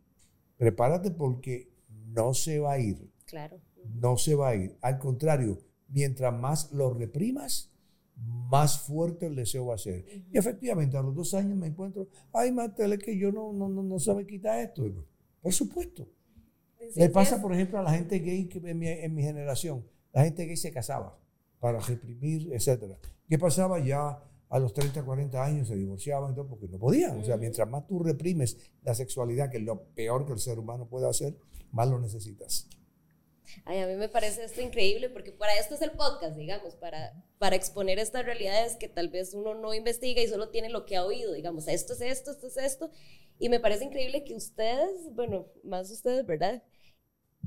[0.57, 3.59] prepárate porque no se va a ir, Claro.
[3.95, 4.77] no se va a ir.
[4.81, 7.70] Al contrario, mientras más lo reprimas,
[8.23, 10.05] más fuerte el deseo va a ser.
[10.31, 13.67] Y efectivamente, a los dos años me encuentro, ay, Martel, es que yo no, no,
[13.69, 14.85] no, no se me quita esto.
[14.85, 14.93] Y,
[15.41, 16.07] Por supuesto.
[16.79, 19.23] Sí, Le pasa, es- por ejemplo, a la gente gay que en mi, en mi
[19.23, 19.85] generación.
[20.13, 21.17] La gente gay se casaba
[21.59, 22.97] para reprimir, etc.
[23.27, 23.79] ¿Qué pasaba?
[23.79, 27.17] Ya a los 30, 40 años se divorciaban todo porque no podían.
[27.19, 30.59] O sea, mientras más tú reprimes la sexualidad, que es lo peor que el ser
[30.59, 31.37] humano puede hacer,
[31.71, 32.67] más lo necesitas.
[33.65, 37.13] Ay, a mí me parece esto increíble porque para esto es el podcast, digamos, para,
[37.37, 40.95] para exponer estas realidades que tal vez uno no investiga y solo tiene lo que
[40.95, 42.91] ha oído, digamos, esto es esto, esto es esto.
[43.39, 46.63] Y me parece increíble que ustedes, bueno, más ustedes, ¿verdad?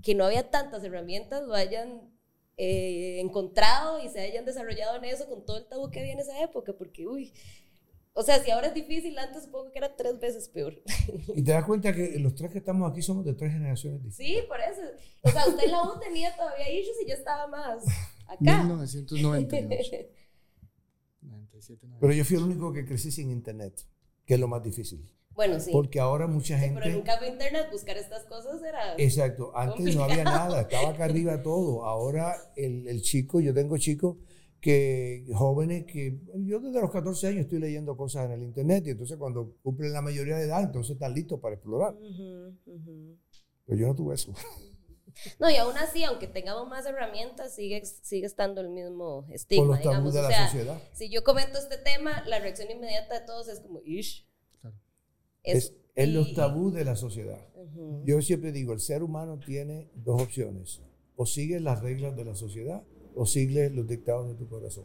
[0.03, 2.12] Que no había tantas herramientas, lo hayan
[2.57, 6.21] eh, encontrado y se hayan desarrollado en eso con todo el tabú que había en
[6.21, 7.33] esa época, porque, uy,
[8.16, 10.81] o sea, si ahora es difícil, antes supongo que era tres veces peor.
[11.35, 14.42] Y te das cuenta que los tres que estamos aquí somos de tres generaciones diferentes.
[14.42, 14.81] Sí, por eso.
[15.22, 17.85] O sea, usted en la U tenía todavía issues y yo estaba más
[18.27, 18.62] acá.
[18.62, 20.09] 1998.
[21.22, 23.81] 97, Pero yo fui el único que crecí sin internet,
[24.27, 25.11] que es lo más difícil.
[25.31, 25.70] bueno, sí.
[25.72, 26.96] Porque ahora mucha Sí, Pero gente...
[26.98, 28.94] nunca fue internet, buscar estas cosas era...
[28.98, 30.48] Exacto, antes no había Complicado.
[30.50, 31.85] nada, estaba acá arriba todo.
[31.85, 34.16] Ahora el, el chico, yo tengo chicos
[34.64, 38.90] que jóvenes que yo desde los 14 años estoy leyendo cosas en el internet y
[38.92, 41.94] entonces cuando cumplen la mayoría de edad, entonces están listos para explorar.
[41.94, 43.18] Ujú, ujú.
[43.66, 44.33] Pero yo no tuve eso.
[45.38, 49.66] No, y aún así, aunque tengamos más herramientas, sigue, sigue estando el mismo Por estigma,
[49.66, 50.14] los tabús digamos.
[50.14, 50.83] de O la sea, sociedad.
[50.92, 54.27] si yo comento este tema, la reacción inmediata de todos es como, ish.
[54.61, 54.74] Claro.
[55.44, 57.38] Es, es los y- tabús de la sociedad.
[57.55, 58.03] Ujú.
[58.05, 60.83] Yo siempre digo, el ser humano tiene dos opciones.
[61.14, 62.83] O sigue las reglas de la sociedad
[63.14, 64.85] o sigue los dictados de tu corazón.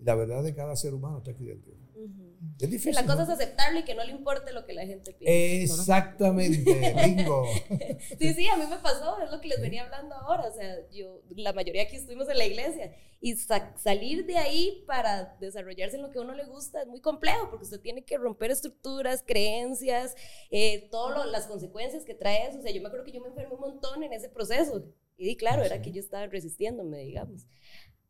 [0.00, 1.72] La verdad de cada ser humano está aquí dentro.
[1.94, 2.30] Ujú.
[2.58, 2.94] Es Sí, difícil.
[2.94, 3.22] la cosa ¿no?
[3.24, 5.74] es aceptarlo y que no le importe lo que la gente piensa.
[5.74, 7.44] Exactamente, bingo.
[8.18, 10.48] Sí, sí, a mí me pasó, es lo que les venía hablando ahora.
[10.48, 14.82] O sea, yo, la mayoría aquí estuvimos en la iglesia y sa- salir de ahí
[14.86, 18.02] para desarrollarse en lo que a uno le gusta es muy complejo porque usted tiene
[18.02, 20.14] que romper estructuras, creencias,
[20.50, 22.58] eh, todas las consecuencias que trae eso.
[22.58, 24.82] O sea, yo me acuerdo que yo me enfermé un montón en ese proceso
[25.20, 27.46] y claro, era que yo estaba resistiéndome, digamos.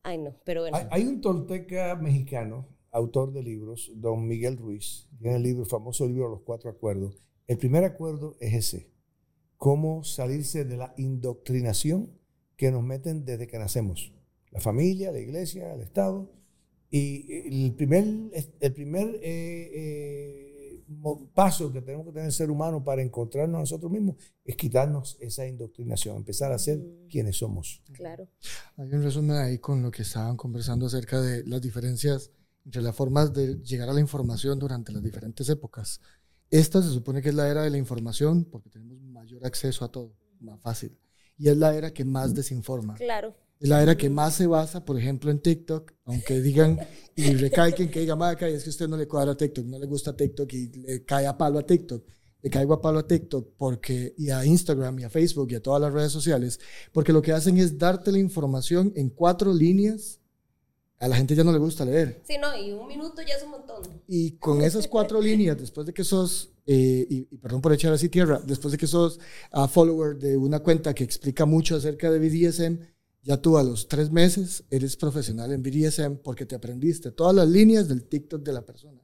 [0.02, 0.76] Ay, no, pero bueno.
[0.76, 5.68] Hay, hay un tolteca mexicano, autor de libros, don Miguel Ruiz, tiene el libro, el
[5.68, 7.22] famoso libro Los Cuatro Acuerdos.
[7.46, 8.90] El primer acuerdo es ese,
[9.56, 12.18] cómo salirse de la indoctrinación
[12.56, 14.12] que nos meten desde que nacemos.
[14.50, 16.30] La familia, la iglesia, el Estado.
[16.90, 18.04] Y el primer,
[18.60, 20.39] el primer eh, eh,
[20.90, 24.56] mo- paso que tenemos que tener el ser humano para encontrarnos a nosotros mismos es
[24.56, 27.08] quitarnos esa indoctrinación, empezar a ser Mm.
[27.08, 27.82] quienes somos.
[27.92, 28.28] Claro.
[28.76, 32.30] Hay un resumen ahí con lo que estaban conversando acerca de las diferencias
[32.64, 36.00] entre las formas de llegar a la información durante las diferentes épocas.
[36.50, 39.88] Esta se supone que es la era de la información porque tenemos mayor acceso a
[39.92, 40.98] todo, más fácil.
[41.38, 42.94] Y es la era que más desinforma.
[42.96, 43.34] Claro.
[43.60, 46.80] Es la era que más se basa, por ejemplo, en TikTok, aunque digan
[47.14, 49.86] y recalquen que digan, Maca, es que usted no le cuadra a TikTok, no le
[49.86, 52.02] gusta TikTok y le cae a palo a TikTok.
[52.42, 55.62] Le caigo a palo a TikTok porque, y a Instagram y a Facebook y a
[55.62, 56.58] todas las redes sociales,
[56.90, 60.20] porque lo que hacen es darte la información en cuatro líneas.
[60.98, 62.22] A la gente ya no le gusta leer.
[62.26, 63.82] Sí, no, y un minuto ya es un montón.
[64.06, 67.92] Y con esas cuatro líneas, después de que sos, eh, y, y, perdón por echar
[67.92, 69.18] así tierra, después de que sos
[69.50, 72.78] a follower de una cuenta que explica mucho acerca de BDSM,
[73.22, 77.48] ya tú a los tres meses eres profesional en BDSM porque te aprendiste todas las
[77.48, 79.00] líneas del TikTok de la persona.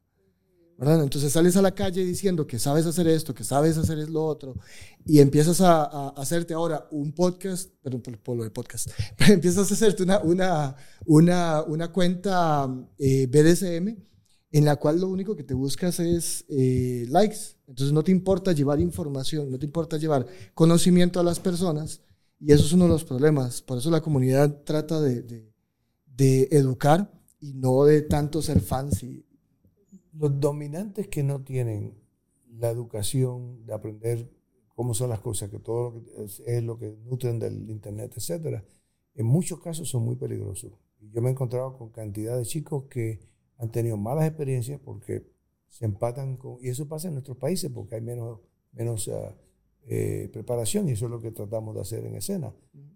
[0.78, 1.02] ¿verdad?
[1.02, 4.56] Entonces sales a la calle diciendo que sabes hacer esto, que sabes hacer lo otro,
[5.04, 9.32] y empiezas a, a hacerte ahora un podcast, perdón por, por, lo de podcast, pero
[9.32, 10.76] empiezas a hacerte una, una,
[11.06, 14.06] una, una cuenta eh, BDSM
[14.52, 17.56] en la cual lo único que te buscas es eh, likes.
[17.66, 22.00] Entonces no te importa llevar información, no te importa llevar conocimiento a las personas,
[22.38, 23.62] y eso es uno de los problemas.
[23.62, 29.24] Por eso la comunidad trata de, de, educar y no de tanto ser fancy.
[30.12, 31.94] Los dominantes que no tienen
[32.58, 34.30] la educación de aprender
[34.74, 38.64] cómo son las cosas, que todo es, lo que nutren del Internet, etcétera,
[39.14, 40.72] en muchos casos son muy peligrosos.
[41.00, 43.20] Yo me he encontrado con cantidad de chicos que
[43.58, 45.26] han tenido malas experiencias porque
[45.68, 46.58] se empatan con...
[46.62, 48.40] Y eso pasa en nuestros países porque hay menos,
[48.72, 49.32] menos uh,
[49.88, 52.52] eh, preparación y eso es lo que tratamos de hacer en escena.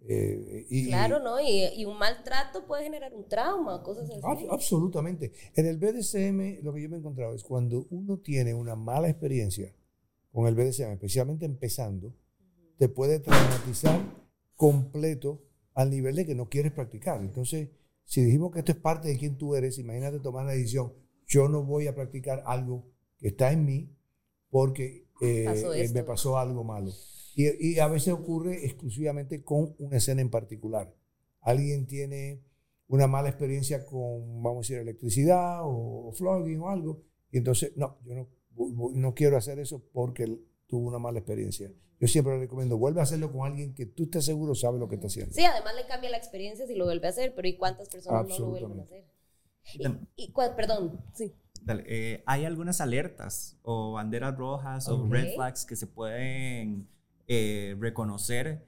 [0.08, 1.38] Eh, y, claro, ¿no?
[1.40, 4.20] Y, y, un maltrato puede generar un trauma, cosas así.
[4.24, 5.32] Ab absolutamente.
[5.54, 9.08] En el BDSM lo que yo me he encontrado es cuando uno tiene una mala
[9.08, 9.72] experiencia
[10.32, 12.76] con el BDSM, especialmente empezando, uh -huh.
[12.78, 14.00] te puede traumatizar
[14.56, 15.42] completo
[15.74, 17.20] al nivel de que no quieres practicar.
[17.20, 17.68] Entonces,
[18.04, 20.92] si dijimos que esto es parte de quien tú eres, imagínate tomar la decisión,
[21.26, 22.84] yo no voy a practicar algo
[23.18, 23.96] que está en mí
[24.50, 26.90] porque eh, pasó eh, me pasó algo malo.
[27.34, 30.94] Y, y, a veces ocurre exclusivamente con una escena en particular.
[31.40, 32.42] Alguien tiene
[32.88, 37.72] una mala experiencia con, vamos a decir, electricidad o, o flogging o algo, y entonces,
[37.76, 38.28] no, yo no,
[38.92, 40.26] no quiero hacer eso porque
[40.66, 41.72] tuvo una mala experiencia.
[42.00, 44.88] Yo siempre le recomiendo, vuelve a hacerlo con alguien que tú estés seguro sabe lo
[44.88, 45.34] que está haciendo.
[45.34, 48.26] Sí, además le cambia la experiencia si lo vuelve a hacer, pero ¿y cuántas personas
[48.26, 49.04] no lo vuelven a hacer?
[50.16, 51.34] Y, y, perdón, sí.
[51.62, 55.06] Dale, eh, hay algunas alertas o banderas rojas okay.
[55.06, 56.88] o red flags que se pueden
[57.26, 58.66] eh, reconocer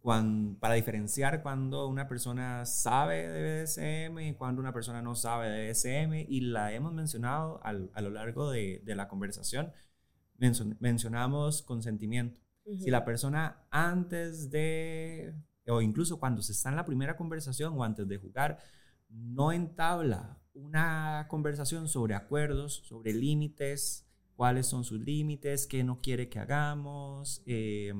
[0.00, 5.48] cuando, para diferenciar cuando una persona sabe de BDSM y cuando una persona no sabe
[5.48, 9.72] de BDSM y la hemos mencionado al, a lo largo de, de la conversación.
[10.36, 12.40] Mencionamos mencionamos consentimiento.
[12.66, 12.80] Uh -huh.
[12.80, 15.34] Si la persona antes de,
[15.66, 18.58] o incluso cuando se está en la primera conversación o antes de jugar,
[19.08, 26.28] no entabla una conversación sobre acuerdos, sobre límites, cuáles son sus límites, qué no quiere
[26.28, 27.42] que hagamos.
[27.46, 27.92] Eh,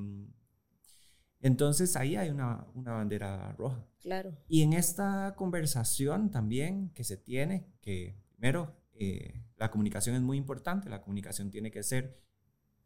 [1.40, 3.84] entonces ahí hay una, una, bandera roja.
[4.00, 4.36] Claro.
[4.48, 10.38] Y en esta conversación también que se tiene, que primero eh, la comunicación es muy
[10.38, 12.20] importante, la comunicación tiene que ser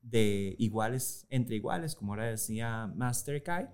[0.02, 3.68] de iguales entre iguales, como ahora decía Master Kai,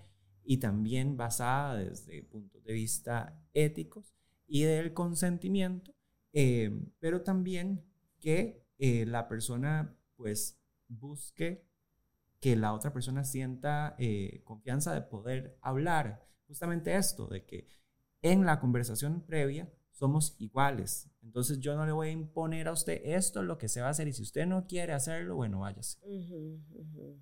[0.45, 4.15] y también basada desde puntos de vista éticos
[4.55, 5.97] y del consentimiento,
[6.33, 7.85] eh, pero también
[8.21, 11.67] que eh, la persona pues busque
[12.39, 16.25] que la otra persona sienta eh, confianza de poder hablar.
[16.47, 17.67] Justamente esto, de que
[18.23, 21.11] en la conversación previa somos iguales.
[21.25, 23.89] Entonces yo no le voy a imponer a usted esto es lo que se va
[23.89, 25.99] a hacer y si usted no quiere hacerlo, bueno, váyase.
[26.03, 27.21] Uh -huh, uh -huh.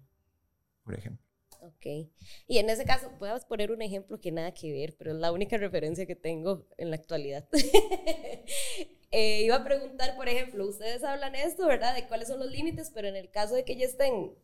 [0.85, 1.32] Por ejemplo.
[1.63, 2.11] Ok.
[2.49, 5.31] Y en ese caso, puedes poner un ejemplo que nada que ver, pero es la
[5.31, 7.49] única referencia que tengo en la actualidad.
[9.13, 11.95] eh, iba a preguntar, por ejemplo, ustedes hablan esto, ¿verdad?
[11.95, 14.35] De cuáles son los límites, pero en el caso de que ya estén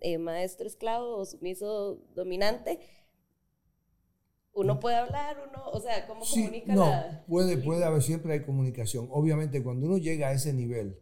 [0.00, 2.80] eh, maestro esclavo o sumiso dominante,
[4.52, 7.24] uno puede hablar, uno, o sea, ¿cómo sí, comunica no, la...
[7.28, 9.06] Puede, puede haber, siempre hay comunicación.
[9.12, 10.98] Obviamente, cuando uno llega a ese nivel,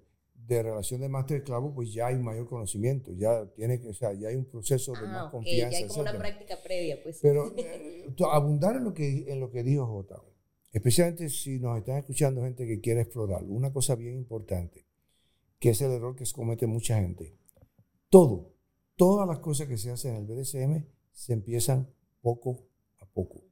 [0.47, 4.13] de relación de máster esclavo, pues ya hay mayor conocimiento, ya tiene que, o sea,
[4.13, 5.71] ya hay un proceso de ah, más okay, confianza.
[5.71, 7.19] Ya hay como una práctica previa, pues.
[7.23, 10.23] Pero eh, abundar en lo que en lo que dijo Jota,
[10.73, 14.87] especialmente si nos están escuchando gente que quiere explorar, una cosa bien importante,
[15.59, 17.39] que es el error que se comete mucha gente.
[18.11, 18.55] Todo,
[18.97, 21.89] todas las cosas que se hacen en el BDSM se empiezan
[22.21, 23.45] poco a poco.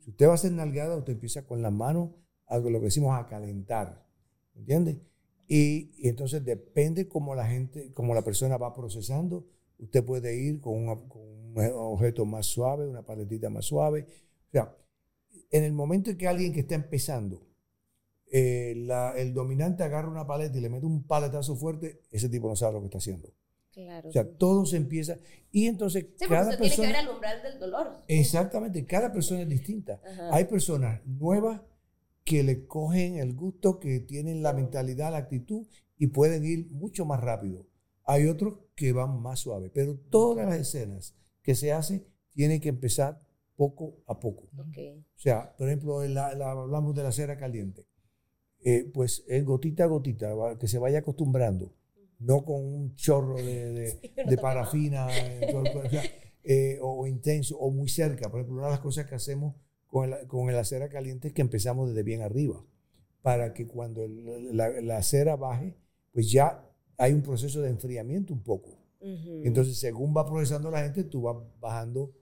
[0.00, 2.16] Si usted va a hacer nalgada, usted empieza con la mano,
[2.46, 4.06] algo lo que decimos a calentar,
[4.54, 5.02] ¿entiende?
[5.48, 9.46] Y, y, entonces depende cómo la gente, cómo la persona va procesando.
[9.78, 14.06] Usted puede ir con, una, con, un objeto más suave, una paletita más suave.
[14.48, 14.76] O sea,
[15.50, 17.46] en el momento en que alguien que está empezando
[18.30, 22.46] eh, la- el dominante agarra una paleta y le mete un paletazo fuerte, ese tipo
[22.48, 23.32] no sabe lo que está haciendo.
[23.72, 24.08] Claro.
[24.08, 25.16] O sea, todo se empieza.
[25.50, 26.88] Y entonces, Sí, cada usted tiene que persona.
[26.88, 28.02] ver al umbral del dolor.
[28.08, 30.00] Exactamente, cada persona es distinta.
[30.04, 30.34] Ajá.
[30.34, 31.62] Hay personas nuevas
[32.28, 35.66] que le cogen el gusto, que tienen la mentalidad, la actitud
[35.96, 37.66] y pueden ir mucho más rápido.
[38.04, 42.04] Hay otros que van más suave, pero todas las escenas que se hacen
[42.34, 43.22] tienen que empezar
[43.56, 44.44] poco a poco.
[45.16, 47.86] O sea, por ejemplo, en la- la- hablamos de la cera caliente.
[48.60, 51.72] Eh, pues es gotita a gotita, que se vaya acostumbrando,
[52.18, 55.08] no con un chorro de, de- Sí, uno de toma- parafina
[55.50, 56.02] cuerpo, o, sea,
[56.44, 58.28] eh, o intenso o muy cerca.
[58.30, 59.54] Por ejemplo, una de las cosas que hacemos
[59.88, 62.64] con, el- con la cera caliente es que empezamos desde bien arriba,
[63.22, 65.74] para que cuando el- la, la cera baje,
[66.12, 66.64] pues ya
[66.96, 68.70] hay un proceso de enfriamiento un poco.
[69.00, 72.12] Entonces, según va procesando la gente, tú vas bajando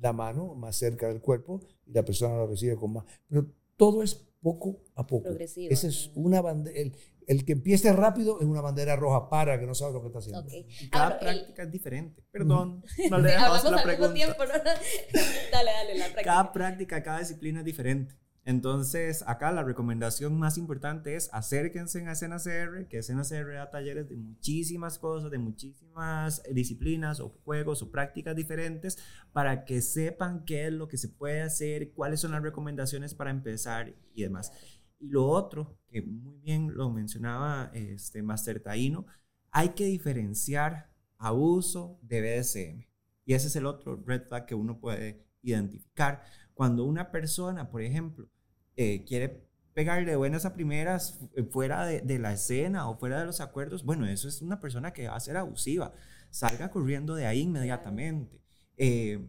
[0.00, 3.04] la mano más cerca del cuerpo y la persona lo recibe con más.
[3.28, 3.46] Pero
[3.76, 5.24] todo es poco a poco.
[5.24, 6.78] Progresivo, Esa es una bandera.
[6.78, 6.92] El,
[7.26, 10.18] el que empiece rápido es una bandera roja para que no sabe lo que está
[10.20, 10.44] haciendo.
[10.80, 12.22] Y cada Ahora, el- práctica es diferente.
[12.30, 14.14] Perdón, no le dejamos hablamos la pregunta.
[14.14, 14.52] tiempo, ¿no?
[15.52, 16.22] dale, dale, la práctica.
[16.22, 18.14] Cada práctica, cada disciplina es diferente.
[18.48, 23.70] Entonces, acá la recomendación más importante es acérquense a Escena CR, que Escena CR da
[23.70, 28.98] talleres de muchísimas cosas, de muchísimas eh, disciplinas o juegos o prácticas diferentes
[29.32, 33.30] para que sepan qué es lo que se puede hacer, cuáles son las recomendaciones para
[33.30, 34.52] empezar y demás.
[34.98, 39.06] Y lo otro, que muy bien lo mencionaba este Master Taino,
[39.50, 42.86] hay que diferenciar abuso de BDSM.
[43.24, 46.22] Y ese es el otro red flag que uno puede identificar.
[46.54, 48.28] Cuando una persona, por ejemplo,
[48.76, 53.26] eh, quiere pegarle buenas a primeras fu- fuera de, de la escena o fuera de
[53.26, 55.92] los acuerdos, bueno, eso es una persona que va a ser abusiva.
[56.30, 58.40] Salga corriendo de ahí inmediatamente.
[58.76, 59.26] Eh,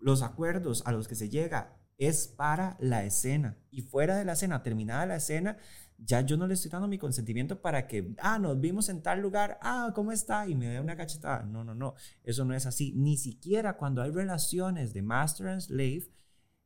[0.00, 3.58] los acuerdos a los que se llega es para la escena.
[3.70, 5.58] Y fuera de la escena, terminada la escena,
[5.98, 9.20] ya yo no le estoy dando mi consentimiento para que, ah, nos vimos en tal
[9.20, 10.48] lugar, ah, ¿cómo está?
[10.48, 11.44] Y me dé una cachetada.
[11.44, 11.94] No, no, no,
[12.24, 12.92] eso no es así.
[12.96, 16.08] Ni siquiera cuando hay relaciones de master and slave,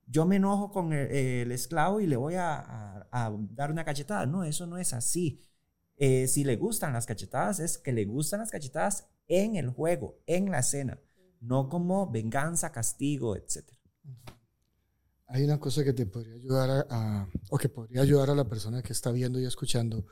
[0.06, 3.84] yo me enojo con el, el esclavo y le voy a, a- a dar una
[3.84, 4.26] cachetada.
[4.26, 5.40] No, eso no es así.
[5.96, 10.18] Eh, si le gustan las cachetadas, es que le gustan las cachetadas en el juego,
[10.26, 11.00] en la escena,
[11.40, 13.78] no como venganza, castigo, etc.
[15.26, 18.82] Hay una cosa que te podría ayudar a, o que podría ayudar a la persona
[18.82, 20.06] que está viendo y escuchando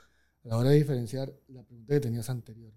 [0.44, 2.72] a la hora de diferenciar la pregunta que tenías anterior.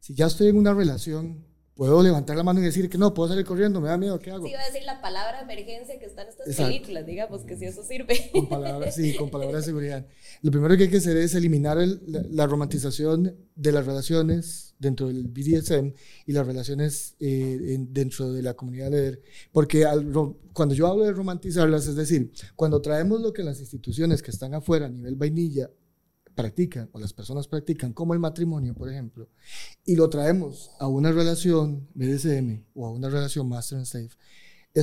[0.00, 1.44] Si ya estoy en una relación,
[1.78, 4.32] puedo levantar la mano y decir que no, puedo salir corriendo, me da miedo, ¿qué
[4.32, 4.44] hago?
[4.44, 6.72] Sí, iba a decir la palabra emergencia que está en estas Exacto.
[6.72, 8.30] películas, digamos, que si eso sirve.
[8.32, 10.04] Con palabras, sí, con palabras de seguridad.
[10.42, 14.74] Lo primero que hay que hacer es eliminar el- la, la romantización de las relaciones
[14.80, 15.94] dentro del BDSM
[16.26, 19.22] y las relaciones eh, en- dentro de la comunidad leer.
[19.52, 20.12] Porque al
[20.52, 24.52] cuando yo hablo de romantizarlas, es decir, cuando traemos lo que las instituciones que están
[24.52, 25.70] afuera a nivel vainilla
[26.38, 29.28] practican o las personas practican, como el matrimonio, por ejemplo,
[29.84, 34.10] y lo traemos a una relación BDSM o a una relación Master and Slave,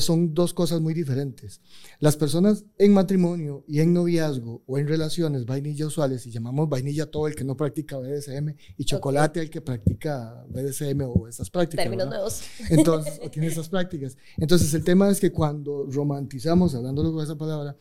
[0.01, 1.61] son dos cosas muy diferentes.
[1.99, 7.05] Las personas en matrimonio y en noviazgo o en relaciones vainilla usuales, y llamamos vainilla
[7.05, 11.85] todo el que no practica BDSM y chocolate el que practica BDSM o esas prácticas.
[11.85, 12.41] Términos nuevos.
[12.69, 14.17] Entonces, o tiene esas prácticas.
[14.37, 17.77] Entonces, el tema es que cuando romantizamos, hablándolo con esa palabra,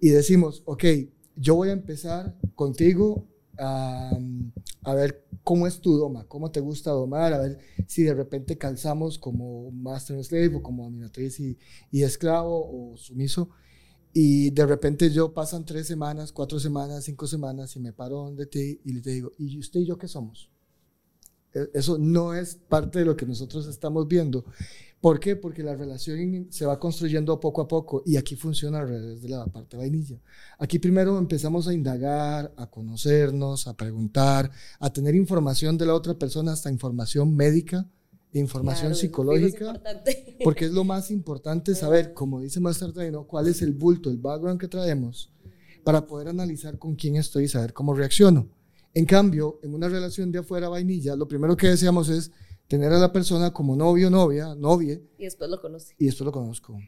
[0.00, 0.84] y decimos, ok,
[1.36, 3.26] yo voy a empezar contigo
[3.58, 4.10] a,
[4.82, 8.58] a ver cómo es tu doma, cómo te gusta domar, a ver si de repente
[8.58, 11.58] calzamos como master and slave o como dominatriz y,
[11.90, 13.50] y esclavo o sumiso.
[14.12, 18.46] Y de repente yo pasan tres semanas, cuatro semanas, cinco semanas y me paro donde
[18.46, 20.50] ti y te digo, ¿y usted y yo qué somos?
[21.54, 24.44] E- Eso no es parte de lo que nosotros estamos viendo.
[25.00, 25.36] ¿Por qué?
[25.36, 29.28] Porque la relación se va construyendo poco a poco y aquí funciona al revés de
[29.28, 30.20] la parte vainilla.
[30.58, 36.14] Aquí primero empezamos a indagar, a conocernos, a preguntar, a tener información de la otra
[36.14, 37.86] persona, hasta información médica,
[38.32, 39.82] información Claro, eso es psicológica,
[40.42, 44.18] porque es lo más importante saber, como dice Master Taino, cuál es el bulto, el
[44.18, 45.30] background que traemos
[45.84, 48.48] para poder analizar con quién estoy y saber cómo reacciono.
[48.92, 52.32] En cambio, en una relación de afuera vainilla, lo primero que deseamos es
[52.68, 55.94] tener a la persona como novio, novia, novie, Y después lo conoce.
[55.98, 56.78] y esto lo conozco.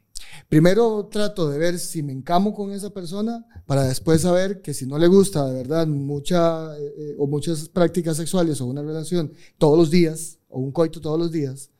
[0.49, 4.87] Primero trato de ver si me encamo con esa persona para después saber que si
[4.87, 9.33] no le gusta de verdad mucha eh, eh, o muchas prácticas sexuales o una relación
[9.57, 11.71] todos los días o un coito todos los días,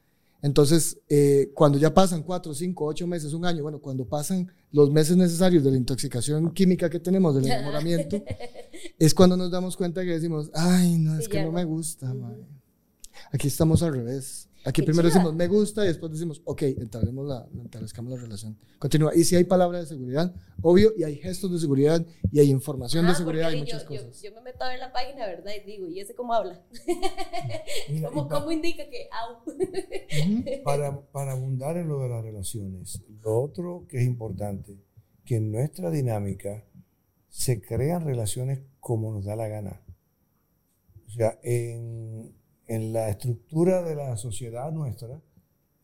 [0.41, 4.91] entonces eh, cuando ya pasan cuatro, cinco, ocho meses, un año, bueno, cuando pasan los
[4.91, 8.23] meses necesarios de la intoxicación química que tenemos, del enamoramiento,
[8.99, 11.53] es cuando nos damos cuenta que decimos, ay, no, es que no, no.
[11.53, 12.15] me gusta.
[12.15, 12.58] mae".
[13.33, 14.45] Aquí estamos al revés.
[14.65, 15.21] Aquí Qué primero chiva.
[15.21, 18.59] decimos me gusta y después decimos, ok, entablemos la, entablezcamos la relación.
[18.79, 19.15] Continúa.
[19.15, 23.07] Y si hay palabras de seguridad, obvio, y hay gestos de seguridad, y hay información
[23.07, 24.21] de Ah, seguridad, porque y yo- muchas yo, cosas.
[24.23, 25.53] Yo, me meto a ver la página, ¿verdad?
[25.63, 26.61] Y digo, ¿y ese cómo habla?
[27.89, 29.45] Mira, ¿Cómo, pa- cómo indica que au?
[30.65, 34.77] Para, para abundar en lo de las relaciones, lo otro que es importante,
[35.25, 36.65] que en nuestra dinámica
[37.29, 39.83] se crean relaciones como nos da la gana.
[41.07, 42.35] O sea, en,
[42.69, 45.21] en la estructura de la sociedad nuestra,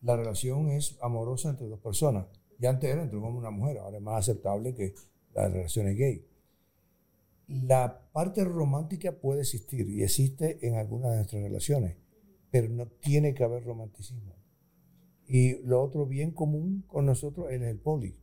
[0.02, 2.26] la relación es amorosa entre dos personas.
[2.58, 4.94] Ya antes era entre un hombre y una mujer, ahora es más aceptable que
[5.34, 6.26] las relaciones gay.
[7.48, 11.96] La parte romántica puede existir y existe en algunas de nuestras relaciones,
[12.50, 14.36] pero no tiene que haber romanticismo.
[15.26, 18.16] Y lo otro bien común con nosotros es el poli,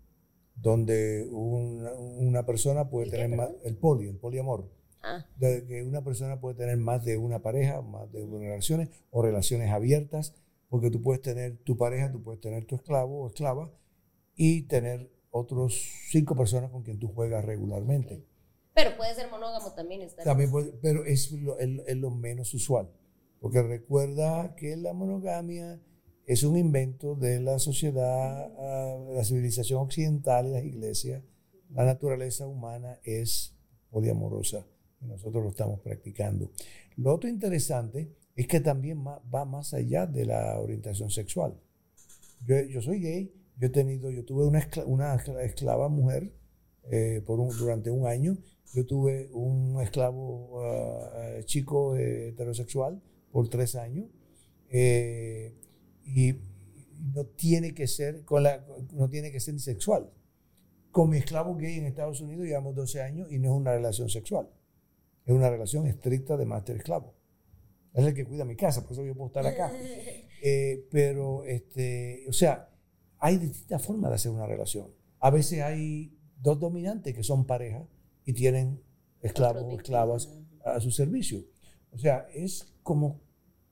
[0.56, 4.70] donde una, una persona puede ¿El qué, tener más, el poli, el poliamor,
[5.04, 8.90] Ah, de que una persona puede tener más de una pareja, más de una relaciones
[9.10, 10.34] o relaciones abiertas,
[10.70, 13.72] porque tú puedes tener tu pareja, tú puedes tener tu esclavo o esclava
[14.36, 15.74] y tener otros
[16.10, 18.24] cinco personas con quien tú juegas regularmente.
[18.74, 20.02] pero puede ser monógamo también.
[20.02, 22.90] Está También puede- pero es lo, es- es lo menos usual,
[23.42, 25.82] porque recuerda que la monogamia
[26.26, 31.22] es un invento de la sociedad, ah, de la civilización occidental y las iglesias.
[31.72, 33.56] La naturaleza humana es
[33.90, 34.66] poliamorosa
[35.02, 36.52] nosotros lo estamos practicando.
[36.98, 41.54] Lo otro interesante es que también va más allá de la orientación sexual.
[42.48, 46.32] Yo, soy gay, yo he tenido, yo tuve una, escla- una escla- esclava mujer
[46.90, 48.38] eh, por durante un año.
[48.74, 54.08] Yo tuve un esclavo ah, chico eh, heterosexual por tres años.
[54.70, 55.54] Eh,
[56.06, 56.34] y
[57.14, 60.10] no tiene que ser con la, no tiene que ser sexual.
[60.92, 64.10] Con mi esclavo gay en Estados Unidos llevamos 12 años y no es una relación
[64.10, 64.50] sexual.
[65.26, 67.14] Es una relación estricta de máster esclavo.
[67.94, 69.72] Es el que cuida mi casa, por eso yo puedo estar acá.
[70.44, 72.68] Eh, pero, este, o sea,
[73.20, 74.88] hay distintas formas de hacer una relación.
[75.20, 77.88] A veces hay dos dominantes que son pareja
[78.26, 78.82] y tienen
[79.22, 80.30] esclavos o esclavas
[80.66, 81.46] a su servicio.
[81.92, 83.22] O sea, es como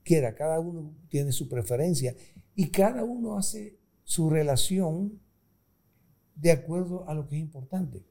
[0.04, 2.14] quiera, cada uno tiene su preferencia
[2.54, 5.20] y cada uno hace su relación
[6.34, 8.04] de acuerdo a lo que es importante.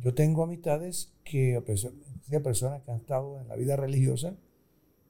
[0.00, 4.36] Yo tengo amistades que, a de personas que han estado en la vida religiosa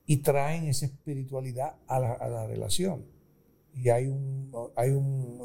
[0.06, 3.04] y traen esa espiritualidad a la, a la relación.
[3.74, 5.38] Y hay un, hay un,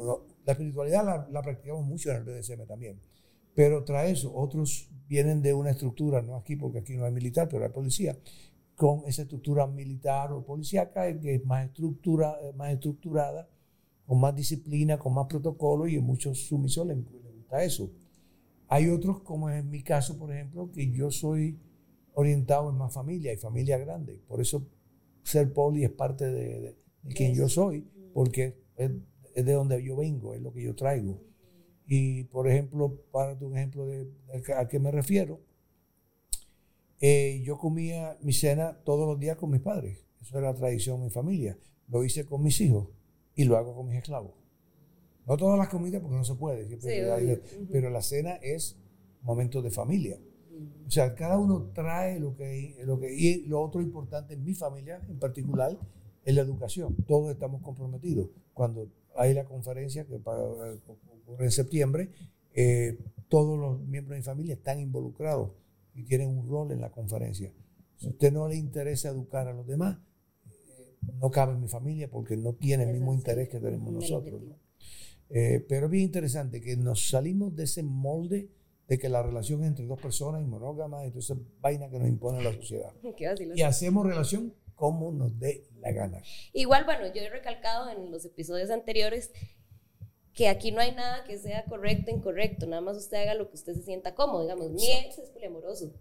[0.44, 3.00] la espiritualidad la, la practicamos mucho en el BDSM también,
[3.54, 4.34] pero trae eso.
[4.34, 8.16] Otros vienen de una estructura, no aquí porque aquí no hay militar, pero hay policía,
[8.74, 13.48] con esa estructura militar o policíaca que es más, estructura, eh, más estructurada,
[14.06, 17.90] con más disciplina, con más protocolo y en muchos sumisos les, les gusta eso.
[18.74, 21.60] Hay otros, como es mi caso, por ejemplo, que yo soy
[22.14, 24.20] orientado en más familia y familia grande.
[24.26, 24.66] Por eso
[25.22, 28.42] ser poli es parte de, de- de quien yo soy, porque
[28.76, 28.90] es,
[29.34, 31.20] es de donde yo vengo, es lo que yo traigo.
[31.86, 35.40] Y, por ejemplo, para tu ejemplo de, de a qué me refiero,
[37.00, 39.98] eh, yo comía mi cena todos los días con mis padres.
[40.20, 41.58] Eso era la tradición en mi familia.
[41.88, 42.88] Lo hice con mis hijos
[43.34, 44.32] y lo hago con mis esclavos.
[45.26, 47.40] No todas las comidas porque no se puede, siempre Sí, hay-
[47.72, 48.76] pero la cena es
[49.22, 50.18] momento de familia.
[50.86, 53.12] O sea, cada uno trae lo que, lo que...
[53.14, 55.76] Y lo otro importante en mi familia en particular
[56.24, 56.94] es la educación.
[57.06, 58.28] Todos estamos comprometidos.
[58.52, 62.10] Cuando hay la conferencia que ocurre en septiembre,
[62.54, 62.98] eh,
[63.28, 65.50] todos los miembros de mi familia están involucrados
[65.94, 67.52] y tienen un rol en la conferencia.
[67.96, 69.98] Si a usted no le interesa educar a los demás,
[70.46, 74.40] eh, no cabe en mi familia porque no tiene el mismo interés que tenemos nosotros.
[75.36, 78.48] Eh, pero es bien interesante que nos salimos de ese molde
[78.86, 82.40] de que la relación es entre dos personas y monógama, entonces vaina que nos impone
[82.40, 82.92] la sociedad.
[83.56, 86.22] Y hacemos relación como nos dé la gana.
[86.52, 89.32] Igual, bueno, yo he recalcado en los episodios anteriores
[90.34, 93.56] que aquí no hay nada que sea correcto incorrecto, nada más usted haga lo que
[93.56, 94.42] usted se sienta cómodo.
[94.42, 95.92] Digamos, mi ex es poliamoroso.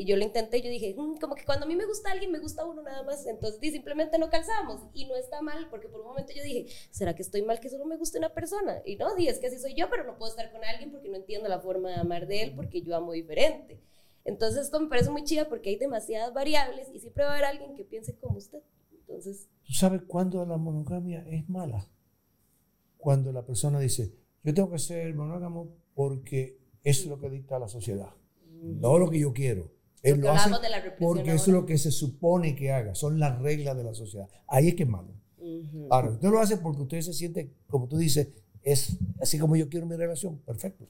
[0.00, 2.12] Y yo lo intenté y yo dije, "Mm, como que cuando a mí me gusta
[2.12, 3.26] alguien, me gusta uno nada más.
[3.26, 4.82] Entonces di, simplemente no calzamos.
[4.94, 7.68] Y no está mal, porque por un momento yo dije, ¿será que estoy mal que
[7.68, 8.80] solo me guste una persona?
[8.84, 11.08] Y no, di, es que así soy yo, pero no puedo estar con alguien porque
[11.08, 13.80] no entiendo la forma de amar de él, porque yo amo diferente.
[14.24, 17.46] Entonces esto me parece muy chido porque hay demasiadas variables y siempre va a haber
[17.46, 18.60] alguien que piense como usted.
[18.92, 21.88] Entonces, ¿Tú sabes cuándo la monogamia es mala?
[22.98, 27.66] Cuando la persona dice, yo tengo que ser monógamo porque es lo que dicta la
[27.66, 28.10] sociedad,
[28.62, 29.76] no lo que yo quiero.
[30.02, 30.50] Él Porque lo hace
[30.98, 34.28] porque eso es lo que se supone que haga, son las reglas de la sociedad.
[34.46, 35.12] Ahí es que es malo.
[35.38, 35.88] ujú.
[35.90, 38.28] Ahora, usted lo hace porque usted se siente, como tú dices,
[38.62, 40.86] es así como yo quiero mi relación, perfecto.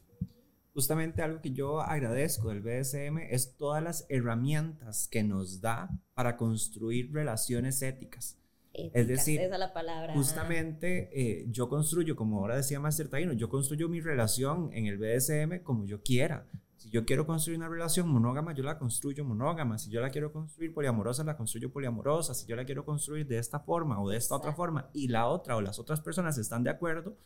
[0.74, 6.36] Justamente algo que yo agradezco del BDSM es todas las herramientas que nos da para
[6.36, 8.38] construir relaciones éticas.
[8.72, 10.14] Es decir, esa es la palabra.
[10.14, 14.98] justamente eh, yo construyo, como ahora decía Master Taino, yo construyo mi relación en el
[14.98, 16.46] BDSM como yo quiera.
[16.78, 19.78] Si yo quiero construir una relación monógama, yo la construyo monógama.
[19.78, 22.34] Si yo la quiero construir poliamorosa, la construyo poliamorosa.
[22.34, 25.26] Si yo la quiero construir de esta forma o de esta otra forma y la
[25.26, 27.16] otra o las otras personas están de acuerdo,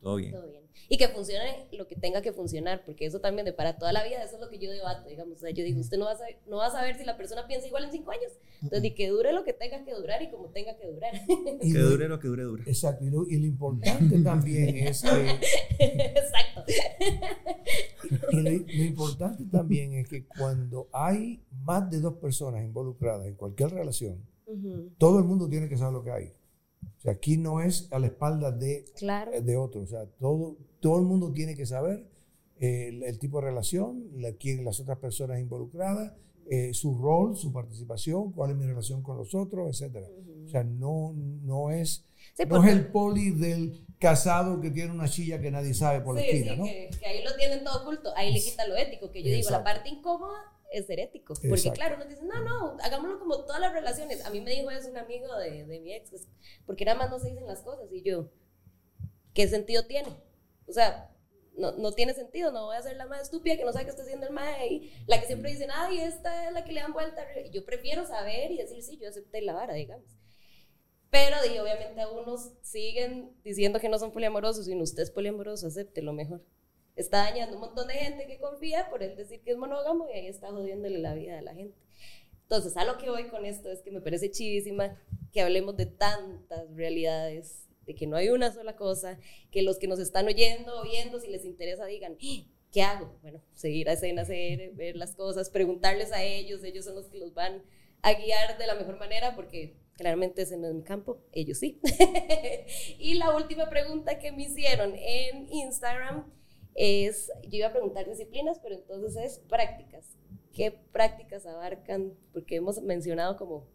[0.00, 0.32] todo bien.
[0.32, 0.60] Todo bien.
[0.88, 4.02] Y que funcione lo que tenga que funcionar, porque eso también de para toda la
[4.02, 5.36] vida, eso es lo que yo debato, digamos.
[5.36, 7.16] O sea, yo digo, usted no va, a saber, no va a saber si la
[7.16, 8.32] persona piensa igual en cinco años.
[8.62, 11.12] Entonces, y que dure lo que tenga que durar y como tenga que durar.
[11.60, 12.62] que dure lo que dure, dure.
[12.66, 13.04] Exacto.
[13.04, 15.38] Y lo, y lo importante también es que...
[15.78, 16.64] Exacto.
[18.32, 23.34] Y lo, lo importante también es que cuando hay más de dos personas involucradas en
[23.34, 24.26] cualquier relación,
[24.98, 26.32] todo el mundo tiene que saber lo que hay.
[26.98, 29.30] O sea, aquí no es a la espalda de, Claro.
[29.40, 29.82] de otro.
[29.82, 32.06] O sea, todo, todo el mundo tiene que saber
[32.58, 36.12] eh, el, el tipo de relación, la, quién, las otras personas involucradas,
[36.50, 40.04] eh, su rol, su participación, cuál es mi relación con los otros, etc.
[40.44, 42.04] O sea, no, no es,
[42.34, 46.16] Sí, no es el poli del casado que tiene una silla que nadie sabe por
[46.16, 46.64] la Sí, esquina, sí, ¿no?
[46.64, 48.10] que, que ahí lo tienen todo oculto.
[48.16, 49.64] Ahí le quita lo ético, que yo digo, la Exacto.
[49.64, 50.38] parte incómoda
[50.70, 51.34] es ser ético.
[51.34, 51.76] Porque Exacto.
[51.76, 54.24] claro, uno dice, no, no, hagámoslo como todas las relaciones.
[54.24, 56.28] A mí me dijo eso un amigo de, de mi ex, es,
[56.66, 57.90] porque nada más no se dicen las cosas.
[57.92, 58.30] Y yo,
[59.34, 60.08] ¿qué sentido tiene?
[60.66, 61.10] O sea,
[61.56, 63.90] no, no tiene sentido, no voy a ser la más estúpida que no sabe qué
[63.90, 66.80] está haciendo el mae ahí, la que siempre dice, ay, esta es la que le
[66.80, 67.22] dan vuelta.
[67.52, 70.06] Yo prefiero saber y decir, sí, yo acepté la vara, digamos.
[71.10, 75.66] Pero y obviamente algunos siguen diciendo que no son poliamorosos y no usted es poliamoroso,
[75.66, 76.40] acepte lo mejor.
[76.96, 80.12] Está dañando un montón de gente que confía por él decir que es monógamo y
[80.18, 81.78] ahí está jodiéndole la vida a la gente.
[82.42, 85.00] Entonces, a lo que voy con esto es que me parece chivísima
[85.32, 89.18] que hablemos de tantas realidades, de que no hay una sola cosa,
[89.50, 92.46] que los que nos están oyendo o viendo, si les interesa, digan, "¡Ah!
[92.72, 93.18] ¿qué hago?
[93.22, 97.18] Bueno, seguir a escena, hacer, ver las cosas, preguntarles a ellos, ellos son los que
[97.18, 97.62] los van
[98.02, 101.80] a guiar de la mejor manera porque claramente ese no es mi campo, ellos sí.
[102.98, 106.32] y la última pregunta que me hicieron en Instagram
[106.74, 110.16] es, yo iba a preguntar disciplinas, pero entonces es prácticas.
[110.52, 112.14] ¿Qué prácticas abarcan?
[112.32, 113.66] Porque hemos mencionado como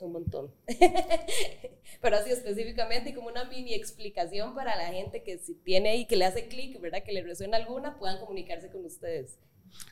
[0.00, 0.52] un montón.
[2.00, 6.06] pero así específicamente y como una mini explicación para la gente que si tiene ahí,
[6.06, 7.02] que le hace clic, ¿verdad?
[7.02, 9.38] Que le resuena alguna, puedan comunicarse con ustedes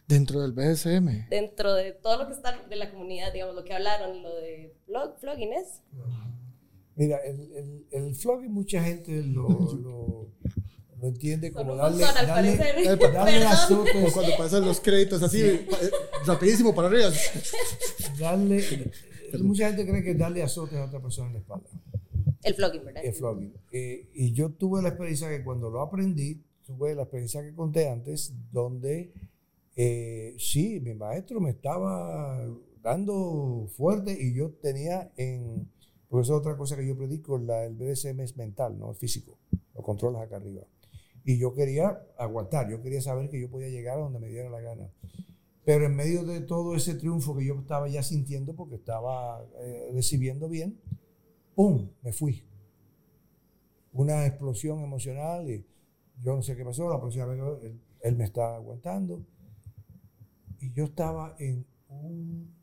[0.08, 1.28] Dentro del BSM.
[1.28, 4.74] dentro de todo lo que está de la comunidad, digamos, lo que hablaron, lo de
[4.84, 5.82] flog, flogging es.
[6.94, 9.48] Mira, el, el, el flogging mucha gente lo,
[9.82, 10.30] lo,
[11.06, 15.66] lo entiende Con como darle, montón, darle, Como cuando pasan los créditos así, eh,
[16.26, 17.10] rapidísimo para arriba.
[18.18, 18.90] darle,
[19.38, 21.68] mucha gente cree que darle azotes a otra persona en la espalda.
[22.42, 23.04] El flogging, ¿verdad?
[23.04, 23.54] el flogging.
[23.72, 27.88] Eh, y yo tuve la experiencia que cuando lo aprendí, tuve la experiencia que conté
[27.88, 29.12] antes, donde
[29.76, 32.44] eh, sí, mi maestro me estaba
[32.82, 35.68] dando fuerte y yo tenía en,
[36.08, 38.98] porque eso es otra cosa que yo predico, la, el BDSM es mental, no es
[38.98, 39.38] físico,
[39.74, 40.62] lo controlas acá arriba.
[41.28, 44.48] Y yo quería aguantar, yo quería saber que yo podía llegar a donde me diera
[44.48, 44.88] la gana.
[45.64, 49.90] Pero en medio de todo ese triunfo que yo estaba ya sintiendo, porque estaba eh,
[49.92, 50.80] recibiendo bien,
[51.56, 51.90] ¡pum!
[52.02, 52.46] Me fui.
[53.92, 55.66] Una explosión emocional y
[56.22, 56.88] yo no sé qué pasó.
[56.88, 57.40] La próxima vez
[58.02, 59.26] él, me estaba aguantando.
[60.60, 62.54] Y yo estaba en un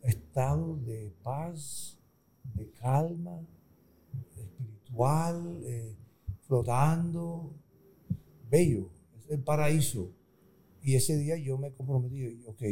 [0.00, 1.98] estado de paz,
[2.54, 3.42] de calma,
[4.34, 5.94] espiritual, eh,
[6.46, 7.52] flotando,
[8.50, 10.12] bello, es el paraíso.
[10.82, 12.62] Y ese día yo me comprometí, ok,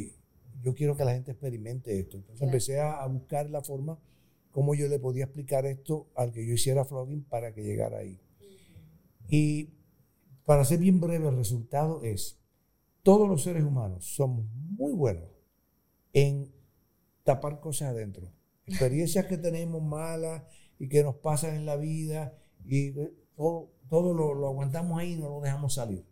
[0.62, 2.18] yo quiero que la gente experimente esto.
[2.18, 2.52] Entonces Claro.
[2.52, 3.98] empecé a, a buscar la forma
[4.50, 8.20] cómo yo le podía explicar esto al que yo hiciera flogging para que llegara ahí.
[9.28, 9.70] Y
[10.44, 12.38] para ser bien breve, el resultado es,
[13.02, 15.30] todos los seres humanos somos muy buenos
[16.12, 16.52] en
[17.24, 18.30] tapar cosas adentro.
[18.66, 20.42] Experiencias que tenemos malas
[20.78, 25.12] y que nos pasan en la vida y eh, todo, todo lo, lo aguantamos ahí
[25.12, 26.06] y no lo dejamos salir.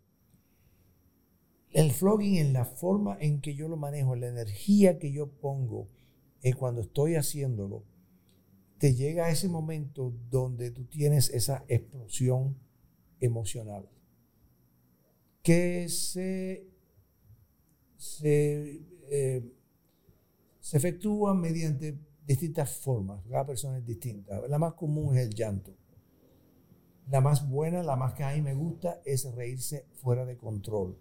[1.71, 5.89] El flogging en la forma en que yo lo manejo, la energía que yo pongo
[6.43, 7.83] eh, cuando estoy haciéndolo,
[8.77, 12.55] te llega a ese momento donde tú tienes esa explosión
[13.19, 13.89] emocional
[15.41, 16.67] que se,
[17.97, 18.79] se,
[19.09, 19.43] eh,
[20.59, 23.25] se efectúa mediante distintas formas.
[23.27, 24.39] Cada persona es distinta.
[24.47, 25.80] La más común es el llanto.
[27.11, 30.97] La más buena, la más que a mí me gusta, es reírse fuera de control.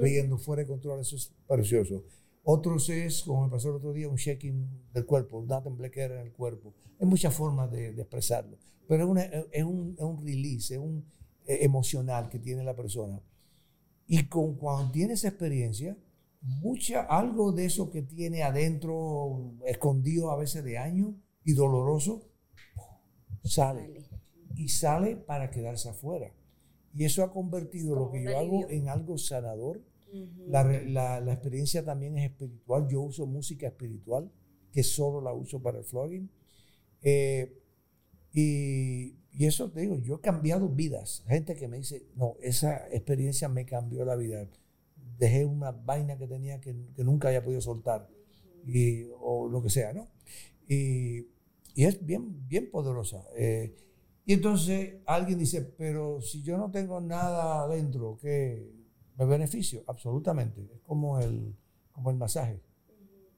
[0.00, 2.04] Riendo fuera de control, eso es precioso.
[2.44, 6.26] Otros es, como me pasó el otro día, un shaking del cuerpo, una temblequera en
[6.26, 6.74] el cuerpo.
[6.98, 8.56] Hay muchas formas de, de expresarlo,
[8.88, 11.04] pero es, una- es un, es un release, es un
[11.46, 13.20] eh, emocional que tiene la persona.
[14.06, 15.96] Y con, cuando tiene esa experiencia,
[16.40, 21.10] mucha, algo de eso que tiene adentro, escondido a veces de años
[21.44, 22.22] y doloroso,
[23.44, 24.02] sale.
[24.56, 26.32] Y sale para quedarse afuera.
[26.94, 29.80] Y eso ha convertido lo que yo hago en algo sanador.
[30.46, 32.86] la, la, experiencia también es espiritual.
[32.88, 34.30] Yo uso música espiritual,
[34.70, 36.30] que solo la uso para el flogging.
[37.02, 37.58] Eh,
[38.32, 41.24] y, y, eso te digo, yo he cambiado vidas.
[41.28, 44.46] Gente que me dice, no, esa experiencia me cambió la vida.
[45.18, 48.08] Dejé una vaina que tenía que, que nunca había podido soltar.
[48.66, 50.08] Y, o lo que sea, ¿no?
[50.68, 51.26] Y,
[51.74, 53.24] y es bien, bien poderosa.
[53.36, 53.74] Eh,
[54.24, 58.70] y entonces alguien dice, pero si yo no tengo nada adentro, ¿qué
[59.18, 59.82] me beneficio?
[59.86, 60.70] Absolutamente.
[60.72, 61.56] Es como el,
[61.90, 62.62] como el masaje.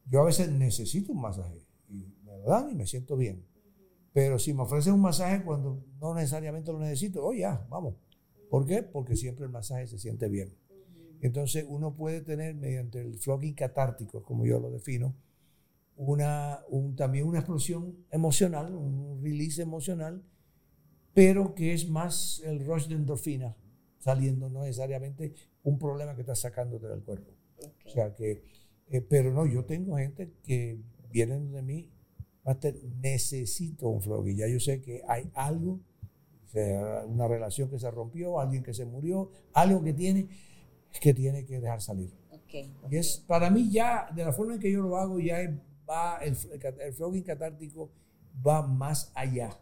[0.06, 3.46] Yo a veces necesito un masaje y me lo dan y me siento bien.
[4.12, 7.94] Pero si me ofrecen un masaje cuando no necesariamente lo necesito, oh ya, vamos.
[8.50, 8.82] ¿Por qué?
[8.82, 10.54] Porque siempre el masaje se siente bien.
[11.22, 15.16] Entonces uno puede tener mediante el flogging catártico, como yo lo defino,
[15.96, 20.22] una, un, también una explosión emocional, un release emocional
[21.14, 23.56] pero que es más el rush de endorfina
[23.98, 27.32] saliendo, no necesariamente un problema que está sacándote del cuerpo.
[27.86, 28.42] O sea que,
[28.88, 30.78] eh, pero no, yo tengo gente que
[31.10, 31.90] vienen de mí,
[33.00, 35.80] necesito un flow y ya yo sé que hay algo,
[36.44, 40.28] sea, una relación que se rompió, alguien que se murió, algo que tiene,
[41.00, 42.12] que tiene que dejar salir.
[42.88, 45.38] Y es, para mí ya, de la forma en que yo lo hago, ya
[45.88, 47.90] va, el, el, catártico
[48.46, 49.58] va más allá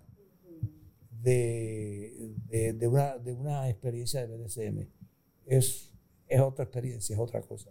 [1.23, 2.35] de,
[2.75, 4.89] de, una, de una experiencia de BDSM.
[5.47, 5.93] Es,
[6.29, 7.71] es otra experiencia, es otra cosa.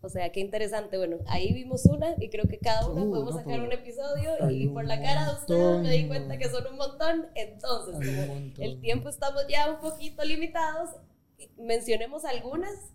[0.00, 0.98] O sea, qué interesante.
[0.98, 4.68] Bueno, ahí vimos una y creo que cada una uh, podemos sacar un episodio y
[4.68, 7.26] por la cara de ustedes me di cuenta que son un montón.
[7.34, 10.90] Entonces, como el tiempo estamos ya un poquito limitados,
[11.56, 12.91] mencionemos algunas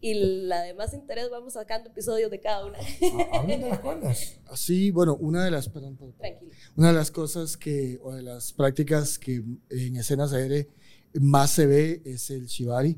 [0.00, 0.14] y
[0.46, 2.78] la de más interés vamos sacando episodios de cada una.
[2.78, 4.38] Ah, hablen de las cuerdas.
[4.54, 5.98] Sí, bueno, una de las, perdón,
[6.76, 10.66] una de las cosas que, o de las prácticas que en escenas aéreas
[11.14, 12.96] más se ve es el shibari.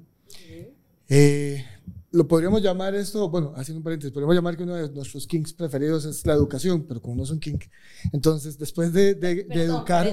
[1.09, 1.64] eh,
[2.13, 5.53] lo podríamos llamar esto, bueno, haciendo un paréntesis, podríamos llamar que uno de nuestros kinks
[5.53, 7.65] preferidos es la educación, pero como no son kink,
[8.13, 10.07] entonces después de, de, de educar...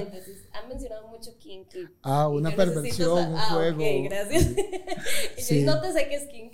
[0.52, 1.68] Han mencionado mucho kink.
[2.02, 3.78] ah, una perversión, un ah, juego.
[3.78, 4.54] Ok, gracias.
[5.38, 5.62] sí.
[5.62, 6.52] no te sé qué es kink.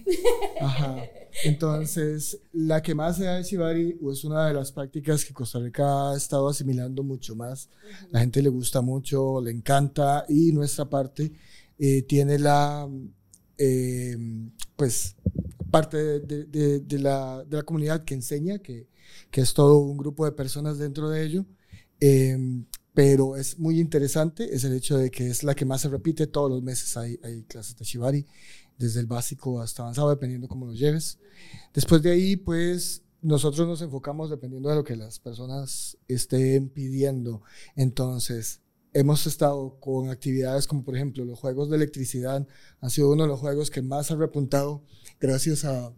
[0.60, 0.96] Ajá.
[1.44, 5.58] Entonces, la que más se da de Shibari es una de las prácticas que Costa
[5.58, 7.68] Rica ha estado asimilando mucho más.
[8.10, 11.32] La gente le gusta mucho, le encanta y nuestra parte
[11.78, 12.88] eh, tiene la...
[13.58, 14.16] Eh,
[14.76, 15.16] pues
[15.70, 18.86] parte de, la, de, la, comunidad que enseña, que,
[19.30, 21.46] que, es todo un grupo de personas dentro de ello.
[22.00, 25.88] Em, pero es muy interesante, es el hecho de que es la que más se
[25.88, 28.24] repite, todos los meses hay, hay clases de Shibari,
[28.78, 31.18] desde el básico hasta avanzado, dependiendo cómo lo lleves.
[31.72, 37.42] Después de ahí, pues nosotros nos enfocamos dependiendo de lo que las personas estén pidiendo.
[37.74, 38.60] Entonces,
[38.94, 42.46] hemos estado con actividades como por ejemplo los juegos de electricidad,
[42.80, 44.82] han sido uno de los juegos que más ha repuntado
[45.20, 45.92] gracias a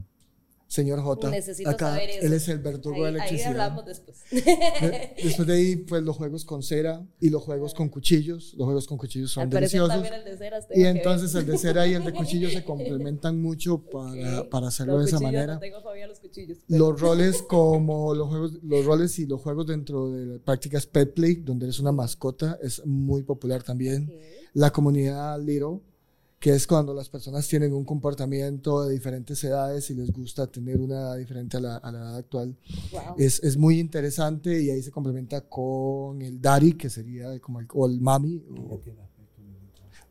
[0.67, 1.31] señor J.
[1.31, 3.47] Necesito acá, saber Él es el verdugo de electricidad.
[3.47, 4.19] Ahí hablamos después.
[5.23, 8.55] después de ahí, pues los juegos con cera y los juegos con cuchillos.
[8.57, 10.05] Los juegos con cuchillos son deliciosos.
[10.05, 13.79] El de cera y entonces el de cera y el de cuchillo se complementan mucho
[13.79, 15.55] para, para hacerlo de esa manera.
[15.55, 16.59] No tengo fobia a los cuchillos.
[16.69, 21.37] Los roles como los juegos, los roles y los juegos dentro de prácticas pet play,
[21.37, 24.13] donde eres una mascota, es muy popular también.
[24.53, 25.81] La comunidad Little
[26.39, 30.79] que es cuando las personas tienen un comportamiento de diferentes edades y les gusta tener
[30.81, 32.57] una edad diferente a la, a la edad actual.
[33.17, 37.67] Es, es, muy interesante y ahí se complementa con el Dari, que sería como el,
[37.73, 38.43] o el Mami.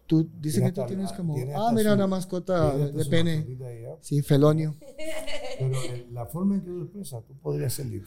[0.07, 3.45] tú dices que tú tienes como, ah, mira, una mascota de, pene.
[4.01, 4.75] Sí, felonio.
[5.59, 5.77] Pero
[6.11, 8.03] la forma en que lo expresas, tú podrías salir.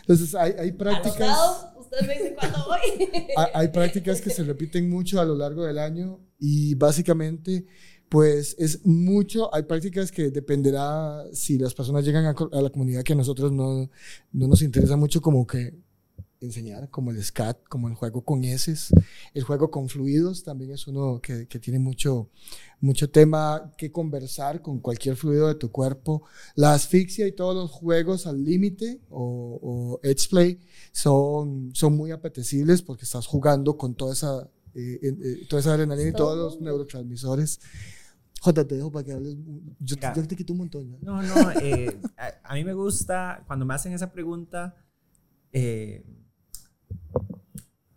[0.00, 1.68] Entonces, hay, hay prácticas.
[1.78, 3.08] Ustedes me dicen cuándo voy.
[3.36, 7.64] hay, hay prácticas que se repiten mucho a lo largo del año y básicamente,
[8.10, 13.14] pues es mucho, hay prácticas que dependerá si las personas llegan a, la comunidad que
[13.14, 13.88] a nosotros no,
[14.30, 15.72] no nos interesa mucho como que
[16.42, 18.94] enseñar, como el SCAT, como el juego con S,
[19.32, 22.28] el juego con fluidos también es uno que, que, tiene mucho,
[22.78, 26.24] mucho tema que conversar con cualquier fluido de tu cuerpo.
[26.56, 30.60] La asfixia y todos los juegos al límite o, o edge play
[30.92, 36.10] son, son muy apetecibles porque estás jugando con toda esa eh, eh, toda esa adrenalina
[36.10, 37.60] y todos los neurotransmisores.
[38.40, 39.36] Jota, te dejo para que hables.
[39.78, 40.98] Yo, te quito un montón.
[41.00, 41.98] No, no, eh,
[42.42, 44.76] a, mí me gusta cuando me hacen esa pregunta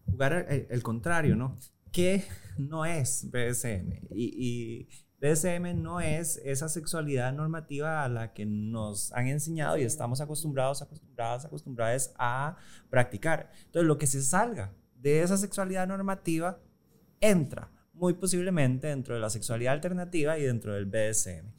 [0.06, 1.58] jugar el, contrario, ¿no?
[1.92, 2.24] ¿Qué
[2.58, 4.08] no es BDSM?
[4.12, 4.88] Y, y
[5.20, 10.84] BDSM no es esa sexualidad normativa a la que nos han enseñado y estamos acostumbrados,
[10.84, 12.56] acostumbradas, acostumbradas a
[12.92, 13.50] practicar.
[13.66, 16.60] Entonces, lo que se salga de esa sexualidad normativa
[17.22, 21.52] entra muy posiblemente dentro de la sexualidad alternativa y dentro del BDSM.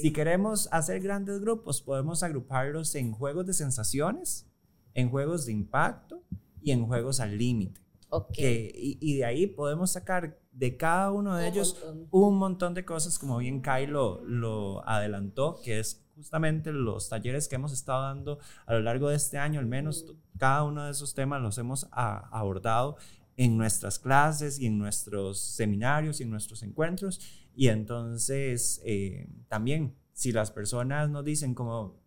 [0.00, 4.46] Si queremos hacer grandes grupos, podemos agruparlos en juegos de sensaciones,
[4.94, 6.22] en juegos de impacto
[6.62, 7.80] y en juegos al límite.
[8.12, 8.72] Okay.
[8.74, 11.80] y, y, de ahí podemos sacar de cada uno de ellos
[12.10, 17.46] un montón de cosas, como bien Kai lo, lo, adelantó, que es justamente los talleres
[17.46, 20.06] que hemos estado dando a lo largo de este año, al menos
[20.38, 22.96] cada uno de esos temas los hemos abordado
[23.40, 27.18] en nuestras clases y en nuestros seminarios y en nuestros encuentros.
[27.54, 31.98] Y entonces eh, también, si las personas nos dicen como,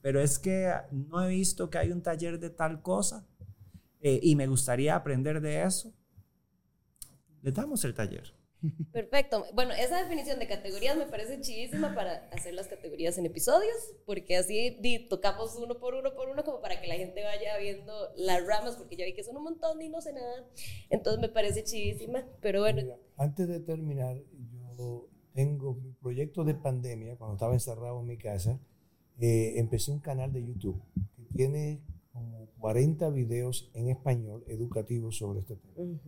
[0.00, 3.28] pero es que no he visto que hay un taller de tal cosa
[4.00, 5.92] eh, y me gustaría aprender de eso,
[7.42, 8.34] le damos el taller.
[8.92, 9.44] Perfecto.
[9.54, 14.36] Bueno, esa definición de categorías me parece chidísima para hacer las categorías en episodios, porque
[14.36, 18.46] así tocamos uno por uno por uno, como para que la gente vaya viendo las
[18.46, 20.46] ramas, porque ya vi que son un montón y no sé nada.
[20.90, 22.82] Entonces me parece chidísima, pero bueno.
[23.16, 24.16] antes de terminar,
[24.76, 28.60] yo tengo mi proyecto de pandemia, cuando estaba encerrado en mi casa,
[29.18, 30.82] eh, empecé un canal de YouTube
[31.16, 31.80] que tiene
[32.12, 35.98] como 40 videos en español educativos sobre este tema.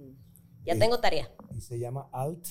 [0.64, 1.30] Ya tengo tarea.
[1.56, 2.46] Y se llama Alt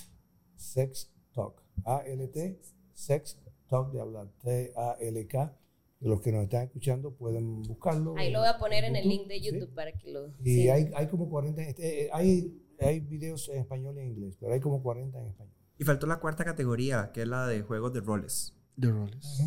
[0.55, 1.61] Sex Talk.
[1.85, 2.61] A-L-T,
[2.93, 4.27] Sex Talk de hablar.
[4.43, 5.57] T-A-L-K.
[5.99, 8.15] Los que nos están escuchando pueden buscarlo.
[8.17, 10.33] Ahí lo voy a poner en, el link de YouTube para que lo.
[10.43, 11.61] Y hay, hay, como 40.
[11.61, 15.27] Este, eh, hay, hay videos en español y en inglés, pero hay como 40 en
[15.27, 15.53] español.
[15.77, 18.53] Y faltó la cuarta categoría, que es la de juegos de roles.
[18.75, 19.39] De roles.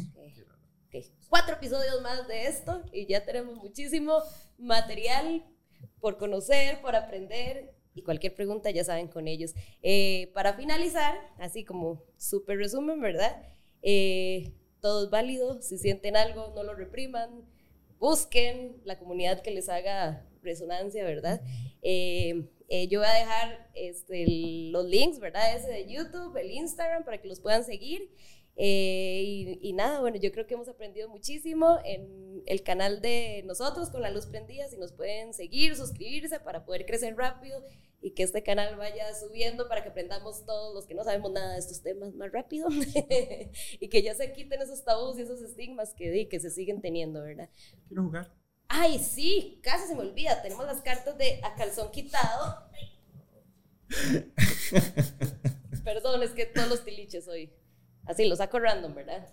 [1.28, 4.22] Cuatro episodios más de esto y ya tenemos muchísimo
[4.58, 5.44] material
[6.00, 9.54] por conocer, por aprender y cualquier pregunta ya saben con ellos.
[9.82, 13.42] Eh, para finalizar, así como súper resumen, ¿verdad?
[13.82, 17.44] Eh, todo es válido, si sienten algo, no lo repriman,
[17.98, 21.40] busquen la comunidad que les haga resonancia, ¿verdad?
[22.68, 24.26] Eh, yo voy a dejar este,
[24.70, 25.56] los links, ¿verdad?
[25.56, 28.10] Ese de YouTube, el Instagram, para que los puedan seguir.
[28.56, 33.90] Eh, y, nada, bueno, yo creo que hemos aprendido muchísimo en el canal de nosotros
[33.90, 34.66] con la luz prendida.
[34.68, 37.62] Si nos pueden seguir, suscribirse para poder crecer rápido
[38.00, 41.54] y que este canal vaya subiendo para que aprendamos todos los que no sabemos nada
[41.54, 42.68] de estos temas más rápido
[43.80, 47.22] y que ya se quiten esos tabús y esos estigmas que, que se siguen teniendo,
[47.22, 47.48] ¿verdad?
[47.88, 48.32] Quiero jugar.
[48.68, 50.42] Ay, sí, casi se me olvida.
[50.42, 52.68] Tenemos las cartas de a calzón quitado.
[55.84, 57.52] Perdón, es que todos los tiliches hoy.
[58.04, 59.28] Así lo saco random, ¿verdad?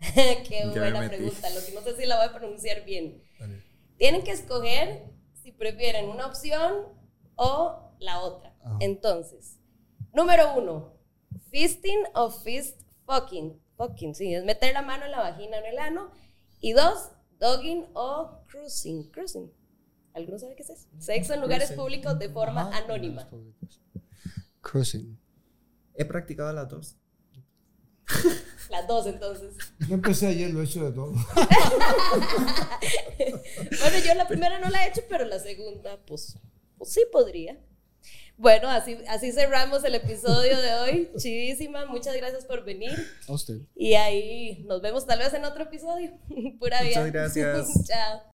[0.14, 3.22] Qué buena pregunta, lo que no sé si la voy a pronunciar bien.
[4.00, 6.86] Tienen que escoger si prefieren una opción
[7.36, 8.56] o la otra.
[8.80, 9.58] Entonces,
[10.14, 10.94] número uno,
[11.50, 13.60] fisting o fist fucking.
[13.76, 16.12] Fucking, sí, es meter la mano en la vagina o en el ano.
[16.60, 19.10] Y dos, dogging o cruising.
[19.10, 19.52] Cruising.
[20.14, 20.88] ¿Alguno sabe qué es eso?
[20.98, 23.28] Sexo en lugares públicos de forma anónima.
[24.62, 25.20] Cruising.
[25.94, 26.96] He practicado las dos.
[28.70, 29.54] Las dos, entonces.
[29.88, 31.12] Yo empecé ayer, lo he hecho de todo.
[33.80, 36.38] bueno, yo la primera no la he hecho, pero la segunda, pues,
[36.78, 37.58] pues sí podría.
[38.36, 41.10] Bueno, así, así cerramos el episodio de hoy.
[41.18, 42.90] Chidísima, muchas gracias por venir.
[43.28, 43.60] A usted.
[43.74, 46.16] Y ahí nos vemos tal vez en otro episodio.
[46.58, 47.00] Pura vida.
[47.00, 47.68] Muchas gracias.
[47.86, 48.30] Chao.